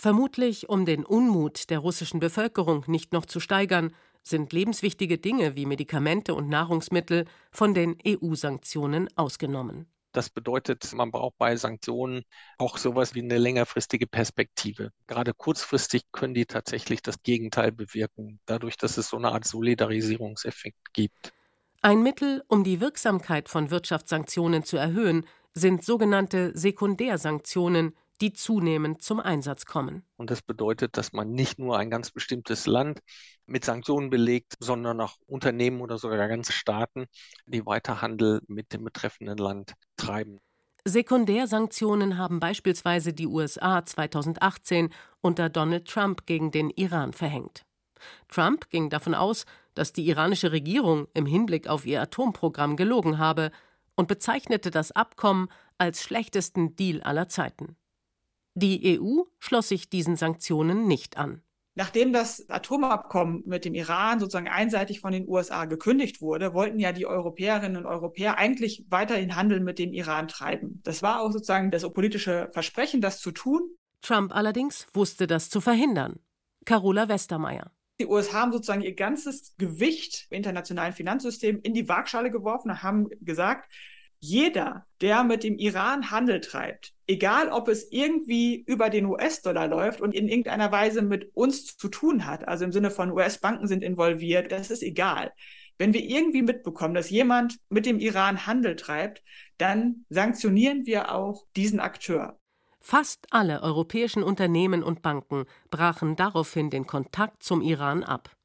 Vermutlich, 0.00 0.70
um 0.70 0.86
den 0.86 1.04
Unmut 1.04 1.68
der 1.68 1.78
russischen 1.78 2.20
Bevölkerung 2.20 2.84
nicht 2.86 3.12
noch 3.12 3.26
zu 3.26 3.38
steigern, 3.38 3.94
sind 4.22 4.50
lebenswichtige 4.50 5.18
Dinge 5.18 5.56
wie 5.56 5.66
Medikamente 5.66 6.34
und 6.34 6.48
Nahrungsmittel 6.48 7.26
von 7.50 7.74
den 7.74 7.98
EU-Sanktionen 8.06 9.14
ausgenommen. 9.18 9.92
Das 10.12 10.30
bedeutet, 10.30 10.90
man 10.94 11.10
braucht 11.10 11.36
bei 11.36 11.54
Sanktionen 11.54 12.22
auch 12.56 12.78
sowas 12.78 13.14
wie 13.14 13.20
eine 13.20 13.36
längerfristige 13.36 14.06
Perspektive. 14.06 14.90
Gerade 15.06 15.34
kurzfristig 15.34 16.04
können 16.12 16.32
die 16.32 16.46
tatsächlich 16.46 17.02
das 17.02 17.22
Gegenteil 17.22 17.70
bewirken, 17.70 18.40
dadurch, 18.46 18.78
dass 18.78 18.96
es 18.96 19.10
so 19.10 19.18
eine 19.18 19.32
Art 19.32 19.44
Solidarisierungseffekt 19.44 20.94
gibt. 20.94 21.34
Ein 21.82 22.02
Mittel, 22.02 22.42
um 22.48 22.64
die 22.64 22.80
Wirksamkeit 22.80 23.50
von 23.50 23.70
Wirtschaftssanktionen 23.70 24.64
zu 24.64 24.78
erhöhen, 24.78 25.26
sind 25.52 25.84
sogenannte 25.84 26.56
Sekundärsanktionen, 26.56 27.94
die 28.20 28.32
zunehmend 28.32 29.02
zum 29.02 29.20
Einsatz 29.20 29.66
kommen. 29.66 30.04
Und 30.16 30.30
das 30.30 30.42
bedeutet, 30.42 30.96
dass 30.96 31.12
man 31.12 31.32
nicht 31.32 31.58
nur 31.58 31.78
ein 31.78 31.90
ganz 31.90 32.10
bestimmtes 32.10 32.66
Land 32.66 33.00
mit 33.46 33.64
Sanktionen 33.64 34.10
belegt, 34.10 34.54
sondern 34.60 35.00
auch 35.00 35.16
Unternehmen 35.26 35.80
oder 35.80 35.98
sogar 35.98 36.28
ganze 36.28 36.52
Staaten, 36.52 37.06
die 37.46 37.64
weiter 37.66 38.02
Handel 38.02 38.42
mit 38.46 38.72
dem 38.72 38.84
betreffenden 38.84 39.38
Land 39.38 39.74
treiben. 39.96 40.40
Sekundärsanktionen 40.84 42.16
haben 42.16 42.40
beispielsweise 42.40 43.12
die 43.12 43.26
USA 43.26 43.84
2018 43.84 44.90
unter 45.20 45.48
Donald 45.48 45.86
Trump 45.86 46.26
gegen 46.26 46.50
den 46.50 46.70
Iran 46.70 47.12
verhängt. 47.12 47.64
Trump 48.28 48.70
ging 48.70 48.88
davon 48.88 49.14
aus, 49.14 49.44
dass 49.74 49.92
die 49.92 50.08
iranische 50.08 50.52
Regierung 50.52 51.06
im 51.12 51.26
Hinblick 51.26 51.68
auf 51.68 51.84
ihr 51.84 52.00
Atomprogramm 52.00 52.76
gelogen 52.76 53.18
habe 53.18 53.50
und 53.94 54.08
bezeichnete 54.08 54.70
das 54.70 54.92
Abkommen 54.92 55.48
als 55.76 56.02
schlechtesten 56.02 56.76
Deal 56.76 57.02
aller 57.02 57.28
Zeiten. 57.28 57.76
Die 58.54 58.98
EU 58.98 59.22
schloss 59.38 59.68
sich 59.68 59.88
diesen 59.88 60.16
Sanktionen 60.16 60.86
nicht 60.86 61.16
an. 61.16 61.42
Nachdem 61.76 62.12
das 62.12 62.50
Atomabkommen 62.50 63.44
mit 63.46 63.64
dem 63.64 63.74
Iran 63.74 64.18
sozusagen 64.18 64.48
einseitig 64.48 65.00
von 65.00 65.12
den 65.12 65.28
USA 65.28 65.66
gekündigt 65.66 66.20
wurde, 66.20 66.52
wollten 66.52 66.80
ja 66.80 66.92
die 66.92 67.06
Europäerinnen 67.06 67.76
und 67.76 67.86
Europäer 67.86 68.38
eigentlich 68.38 68.84
weiterhin 68.88 69.36
Handel 69.36 69.60
mit 69.60 69.78
dem 69.78 69.92
Iran 69.92 70.26
treiben. 70.26 70.80
Das 70.82 71.02
war 71.02 71.22
auch 71.22 71.30
sozusagen 71.30 71.70
das 71.70 71.88
politische 71.92 72.50
Versprechen, 72.52 73.00
das 73.00 73.20
zu 73.20 73.30
tun. 73.30 73.62
Trump 74.02 74.34
allerdings 74.34 74.88
wusste 74.94 75.26
das 75.26 75.48
zu 75.48 75.60
verhindern. 75.60 76.18
Carola 76.64 77.08
Westermeier. 77.08 77.70
Die 78.00 78.06
USA 78.06 78.40
haben 78.40 78.52
sozusagen 78.52 78.82
ihr 78.82 78.94
ganzes 78.94 79.54
Gewicht 79.56 80.26
im 80.30 80.38
internationalen 80.38 80.92
Finanzsystem 80.92 81.60
in 81.62 81.74
die 81.74 81.88
Waagschale 81.88 82.30
geworfen 82.30 82.70
und 82.70 82.82
haben 82.82 83.08
gesagt, 83.20 83.70
jeder, 84.20 84.86
der 85.00 85.24
mit 85.24 85.42
dem 85.42 85.58
Iran 85.58 86.10
Handel 86.10 86.40
treibt, 86.40 86.92
egal 87.06 87.48
ob 87.48 87.68
es 87.68 87.90
irgendwie 87.90 88.62
über 88.66 88.90
den 88.90 89.06
US-Dollar 89.06 89.66
läuft 89.66 90.00
und 90.00 90.14
in 90.14 90.28
irgendeiner 90.28 90.70
Weise 90.70 91.02
mit 91.02 91.30
uns 91.34 91.76
zu 91.76 91.88
tun 91.88 92.26
hat, 92.26 92.46
also 92.46 92.64
im 92.64 92.72
Sinne 92.72 92.90
von 92.90 93.10
US-Banken 93.10 93.66
sind 93.66 93.82
involviert, 93.82 94.52
das 94.52 94.70
ist 94.70 94.82
egal. 94.82 95.32
Wenn 95.78 95.94
wir 95.94 96.02
irgendwie 96.02 96.42
mitbekommen, 96.42 96.92
dass 96.92 97.08
jemand 97.08 97.58
mit 97.70 97.86
dem 97.86 97.98
Iran 97.98 98.46
Handel 98.46 98.76
treibt, 98.76 99.22
dann 99.56 100.04
sanktionieren 100.10 100.84
wir 100.84 101.14
auch 101.14 101.46
diesen 101.56 101.80
Akteur. 101.80 102.38
Fast 102.82 103.26
alle 103.30 103.62
europäischen 103.62 104.22
Unternehmen 104.22 104.82
und 104.82 105.00
Banken 105.00 105.44
brachen 105.70 106.16
daraufhin 106.16 106.68
den 106.70 106.86
Kontakt 106.86 107.42
zum 107.42 107.62
Iran 107.62 108.04
ab 108.04 108.36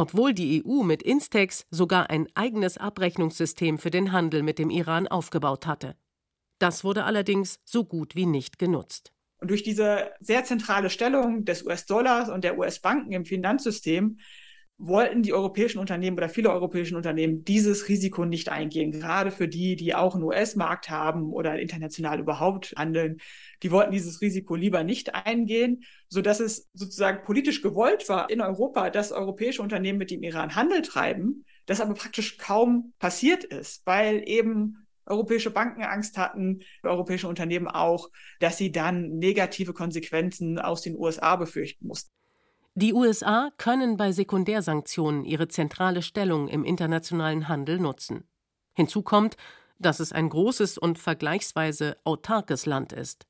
obwohl 0.00 0.32
die 0.32 0.64
EU 0.64 0.82
mit 0.82 1.02
Instex 1.02 1.66
sogar 1.70 2.08
ein 2.08 2.26
eigenes 2.34 2.78
Abrechnungssystem 2.78 3.76
für 3.76 3.90
den 3.90 4.12
Handel 4.12 4.42
mit 4.42 4.58
dem 4.58 4.70
Iran 4.70 5.06
aufgebaut 5.06 5.66
hatte. 5.66 5.94
Das 6.58 6.84
wurde 6.84 7.04
allerdings 7.04 7.60
so 7.66 7.84
gut 7.84 8.16
wie 8.16 8.24
nicht 8.24 8.58
genutzt. 8.58 9.12
Und 9.42 9.50
durch 9.50 9.62
diese 9.62 10.10
sehr 10.20 10.44
zentrale 10.44 10.88
Stellung 10.88 11.44
des 11.44 11.64
US-Dollars 11.64 12.30
und 12.30 12.44
der 12.44 12.56
US-Banken 12.56 13.12
im 13.12 13.26
Finanzsystem 13.26 14.18
wollten 14.80 15.22
die 15.22 15.34
europäischen 15.34 15.78
Unternehmen 15.78 16.16
oder 16.16 16.30
viele 16.30 16.50
europäische 16.50 16.96
Unternehmen 16.96 17.44
dieses 17.44 17.88
Risiko 17.88 18.24
nicht 18.24 18.48
eingehen, 18.48 18.90
gerade 18.90 19.30
für 19.30 19.46
die, 19.46 19.76
die 19.76 19.94
auch 19.94 20.14
einen 20.14 20.24
US-Markt 20.24 20.88
haben 20.88 21.32
oder 21.32 21.60
international 21.60 22.18
überhaupt 22.18 22.72
handeln. 22.76 23.18
Die 23.62 23.70
wollten 23.70 23.92
dieses 23.92 24.22
Risiko 24.22 24.54
lieber 24.54 24.82
nicht 24.82 25.14
eingehen, 25.14 25.84
so 26.08 26.22
dass 26.22 26.40
es 26.40 26.70
sozusagen 26.72 27.24
politisch 27.24 27.60
gewollt 27.60 28.08
war 28.08 28.30
in 28.30 28.40
Europa, 28.40 28.88
dass 28.88 29.12
europäische 29.12 29.60
Unternehmen 29.60 29.98
mit 29.98 30.10
dem 30.10 30.22
Iran 30.22 30.54
Handel 30.56 30.80
treiben, 30.80 31.44
das 31.66 31.82
aber 31.82 31.92
praktisch 31.92 32.38
kaum 32.38 32.94
passiert 32.98 33.44
ist, 33.44 33.82
weil 33.84 34.26
eben 34.26 34.86
europäische 35.04 35.50
Banken 35.50 35.82
Angst 35.82 36.16
hatten, 36.16 36.60
europäische 36.82 37.28
Unternehmen 37.28 37.68
auch, 37.68 38.10
dass 38.38 38.56
sie 38.56 38.72
dann 38.72 39.18
negative 39.18 39.74
Konsequenzen 39.74 40.58
aus 40.58 40.80
den 40.80 40.96
USA 40.96 41.36
befürchten 41.36 41.86
mussten. 41.86 42.19
Die 42.74 42.94
USA 42.94 43.50
können 43.58 43.96
bei 43.96 44.12
Sekundärsanktionen 44.12 45.24
ihre 45.24 45.48
zentrale 45.48 46.02
Stellung 46.02 46.48
im 46.48 46.64
internationalen 46.64 47.48
Handel 47.48 47.78
nutzen. 47.78 48.24
Hinzu 48.74 49.02
kommt, 49.02 49.36
dass 49.78 50.00
es 50.00 50.12
ein 50.12 50.28
großes 50.28 50.78
und 50.78 50.98
vergleichsweise 50.98 51.96
autarkes 52.04 52.66
Land 52.66 52.92
ist. 52.92 53.26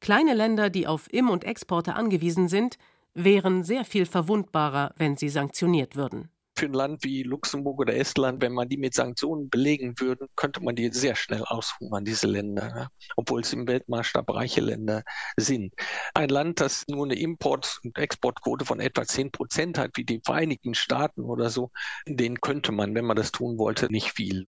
Kleine 0.00 0.34
Länder, 0.34 0.70
die 0.70 0.86
auf 0.86 1.12
Im- 1.12 1.30
und 1.30 1.44
Exporte 1.44 1.94
angewiesen 1.94 2.48
sind, 2.48 2.78
wären 3.14 3.62
sehr 3.64 3.84
viel 3.84 4.06
verwundbarer, 4.06 4.94
wenn 4.96 5.16
sie 5.16 5.28
sanktioniert 5.28 5.96
würden 5.96 6.30
für 6.58 6.66
ein 6.66 6.72
Land 6.72 7.04
wie 7.04 7.22
Luxemburg 7.22 7.78
oder 7.80 7.94
Estland, 7.94 8.42
wenn 8.42 8.52
man 8.52 8.68
die 8.68 8.76
mit 8.76 8.94
Sanktionen 8.94 9.48
belegen 9.48 9.98
würde, 10.00 10.28
könnte 10.36 10.62
man 10.62 10.74
die 10.74 10.90
sehr 10.92 11.14
schnell 11.14 11.44
aushungern, 11.44 12.04
diese 12.04 12.26
Länder, 12.26 12.68
ja? 12.68 12.88
obwohl 13.16 13.42
es 13.42 13.52
im 13.52 13.66
Weltmaßstab 13.66 14.28
reiche 14.34 14.60
Länder 14.60 15.04
sind. 15.36 15.72
Ein 16.14 16.28
Land, 16.28 16.60
das 16.60 16.86
nur 16.88 17.04
eine 17.04 17.14
Import- 17.14 17.80
und 17.84 17.96
Exportquote 17.96 18.64
von 18.64 18.80
etwa 18.80 19.04
10 19.04 19.30
Prozent 19.30 19.78
hat, 19.78 19.92
wie 19.94 20.04
die 20.04 20.20
Vereinigten 20.24 20.74
Staaten 20.74 21.22
oder 21.22 21.48
so, 21.48 21.70
den 22.06 22.40
könnte 22.40 22.72
man, 22.72 22.94
wenn 22.94 23.04
man 23.04 23.16
das 23.16 23.32
tun 23.32 23.58
wollte, 23.58 23.90
nicht 23.90 24.12
viel. 24.12 24.46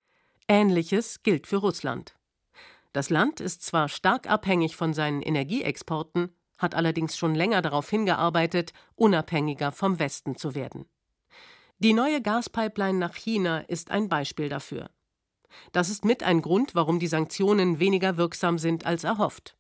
Ähnliches 0.49 1.23
gilt 1.23 1.47
für 1.47 1.57
Russland. 1.57 2.15
Das 2.93 3.11
Land 3.11 3.41
ist 3.41 3.63
zwar 3.63 3.89
stark 3.89 4.31
abhängig 4.31 4.77
von 4.77 4.95
seinen 4.95 5.23
Energieexporten, 5.23 6.35
hat 6.57 6.75
allerdings 6.75 7.17
schon 7.17 7.35
länger 7.35 7.63
darauf 7.63 7.91
hingearbeitet, 7.91 8.73
unabhängiger 8.95 9.73
vom 9.73 9.99
Westen 9.99 10.37
zu 10.37 10.55
werden. 10.55 10.87
Die 11.79 11.93
neue 11.93 12.23
Gaspipeline 12.23 12.99
nach 12.99 13.15
China 13.15 13.59
ist 13.59 13.91
ein 13.91 14.09
Beispiel 14.09 14.49
dafür. 14.49 14.91
Das 15.73 15.91
ist 15.91 16.05
mit 16.05 16.23
ein 16.23 16.41
Grund, 16.41 16.75
warum 16.75 16.99
die 16.99 17.07
Sanktionen 17.07 17.79
weniger 17.79 18.17
wirksam 18.17 18.59
sind 18.59 18.87
als 18.87 19.05
erhofft. 19.05 19.57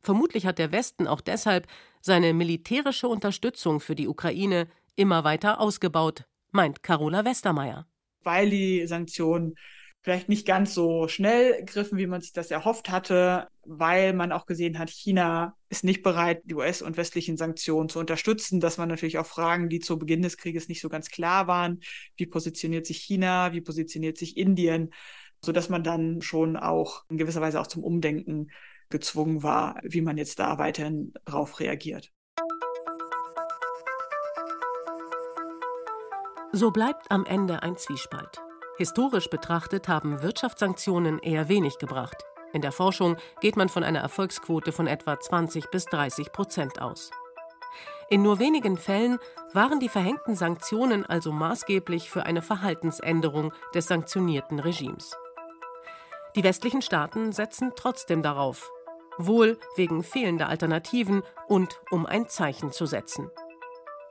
Vermutlich 0.00 0.46
hat 0.46 0.58
der 0.58 0.72
Westen 0.72 1.06
auch 1.06 1.20
deshalb 1.20 1.66
seine 2.00 2.32
militärische 2.32 3.08
Unterstützung 3.08 3.80
für 3.80 3.94
die 3.94 4.08
Ukraine 4.08 4.68
immer 4.96 5.24
weiter 5.24 5.60
ausgebaut, 5.60 6.24
meint 6.52 6.82
Carola 6.82 7.24
Westermeier. 7.24 7.86
Weil 8.22 8.48
die 8.48 8.86
Sanktionen 8.86 9.54
vielleicht 10.02 10.28
nicht 10.28 10.46
ganz 10.46 10.74
so 10.74 11.08
schnell 11.08 11.64
griffen, 11.64 11.98
wie 11.98 12.06
man 12.06 12.20
sich 12.20 12.32
das 12.32 12.50
erhofft 12.50 12.88
hatte, 12.88 13.48
weil 13.64 14.12
man 14.12 14.32
auch 14.32 14.46
gesehen 14.46 14.78
hat, 14.78 14.90
China 14.90 15.54
ist 15.68 15.84
nicht 15.84 16.02
bereit, 16.02 16.42
die 16.44 16.54
US- 16.54 16.82
und 16.82 16.96
westlichen 16.96 17.36
Sanktionen 17.36 17.88
zu 17.88 17.98
unterstützen. 17.98 18.60
Das 18.60 18.78
waren 18.78 18.88
natürlich 18.88 19.18
auch 19.18 19.26
Fragen, 19.26 19.68
die 19.68 19.80
zu 19.80 19.98
Beginn 19.98 20.22
des 20.22 20.36
Krieges 20.36 20.68
nicht 20.68 20.80
so 20.80 20.88
ganz 20.88 21.10
klar 21.10 21.46
waren. 21.46 21.80
Wie 22.16 22.26
positioniert 22.26 22.86
sich 22.86 22.98
China? 22.98 23.52
Wie 23.52 23.60
positioniert 23.60 24.16
sich 24.16 24.36
Indien? 24.36 24.90
So 25.44 25.52
dass 25.52 25.68
man 25.68 25.84
dann 25.84 26.22
schon 26.22 26.56
auch 26.56 27.04
in 27.10 27.18
gewisser 27.18 27.40
Weise 27.40 27.60
auch 27.60 27.66
zum 27.66 27.84
Umdenken 27.84 28.50
gezwungen 28.88 29.42
war, 29.42 29.78
wie 29.82 30.00
man 30.00 30.16
jetzt 30.16 30.38
da 30.38 30.58
weiterhin 30.58 31.12
drauf 31.24 31.60
reagiert. 31.60 32.10
So 36.52 36.70
bleibt 36.70 37.10
am 37.10 37.26
Ende 37.26 37.62
ein 37.62 37.76
Zwiespalt. 37.76 38.47
Historisch 38.78 39.28
betrachtet 39.28 39.88
haben 39.88 40.22
Wirtschaftssanktionen 40.22 41.18
eher 41.18 41.48
wenig 41.48 41.78
gebracht. 41.78 42.24
In 42.52 42.62
der 42.62 42.70
Forschung 42.70 43.16
geht 43.40 43.56
man 43.56 43.68
von 43.68 43.82
einer 43.82 43.98
Erfolgsquote 43.98 44.70
von 44.70 44.86
etwa 44.86 45.18
20 45.18 45.72
bis 45.72 45.86
30 45.86 46.30
Prozent 46.30 46.80
aus. 46.80 47.10
In 48.08 48.22
nur 48.22 48.38
wenigen 48.38 48.76
Fällen 48.76 49.18
waren 49.52 49.80
die 49.80 49.88
verhängten 49.88 50.36
Sanktionen 50.36 51.04
also 51.04 51.32
maßgeblich 51.32 52.08
für 52.08 52.24
eine 52.24 52.40
Verhaltensänderung 52.40 53.52
des 53.74 53.88
sanktionierten 53.88 54.60
Regimes. 54.60 55.16
Die 56.36 56.44
westlichen 56.44 56.80
Staaten 56.80 57.32
setzen 57.32 57.72
trotzdem 57.74 58.22
darauf, 58.22 58.70
wohl 59.18 59.58
wegen 59.74 60.04
fehlender 60.04 60.48
Alternativen 60.48 61.24
und 61.48 61.80
um 61.90 62.06
ein 62.06 62.28
Zeichen 62.28 62.70
zu 62.70 62.86
setzen. 62.86 63.28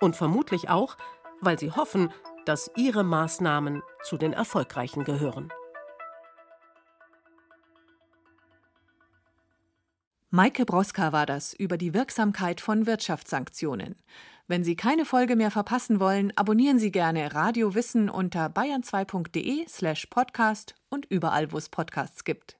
Und 0.01 0.17
vermutlich 0.17 0.69
auch, 0.69 0.97
weil 1.39 1.57
sie 1.57 1.71
hoffen, 1.71 2.11
dass 2.47 2.71
ihre 2.77 3.03
Maßnahmen 3.03 3.81
zu 4.03 4.17
den 4.17 4.31
erfolgreichen 4.31 5.03
gehören. 5.03 5.49
Maike 10.29 10.65
Broska 10.65 11.11
war 11.11 11.25
das 11.25 11.53
über 11.53 11.77
die 11.77 11.93
Wirksamkeit 11.93 12.61
von 12.61 12.85
Wirtschaftssanktionen. 12.85 13.95
Wenn 14.47 14.63
Sie 14.63 14.77
keine 14.77 15.03
Folge 15.03 15.35
mehr 15.35 15.51
verpassen 15.51 15.99
wollen, 15.99 16.31
abonnieren 16.37 16.79
Sie 16.79 16.91
gerne 16.91 17.33
Radio 17.33 17.75
Wissen 17.75 18.09
unter 18.09 18.47
bayern2.de 18.47 19.67
slash 19.67 20.05
podcast 20.05 20.75
und 20.89 21.05
überall, 21.05 21.51
wo 21.51 21.57
es 21.57 21.67
Podcasts 21.67 22.23
gibt. 22.23 22.55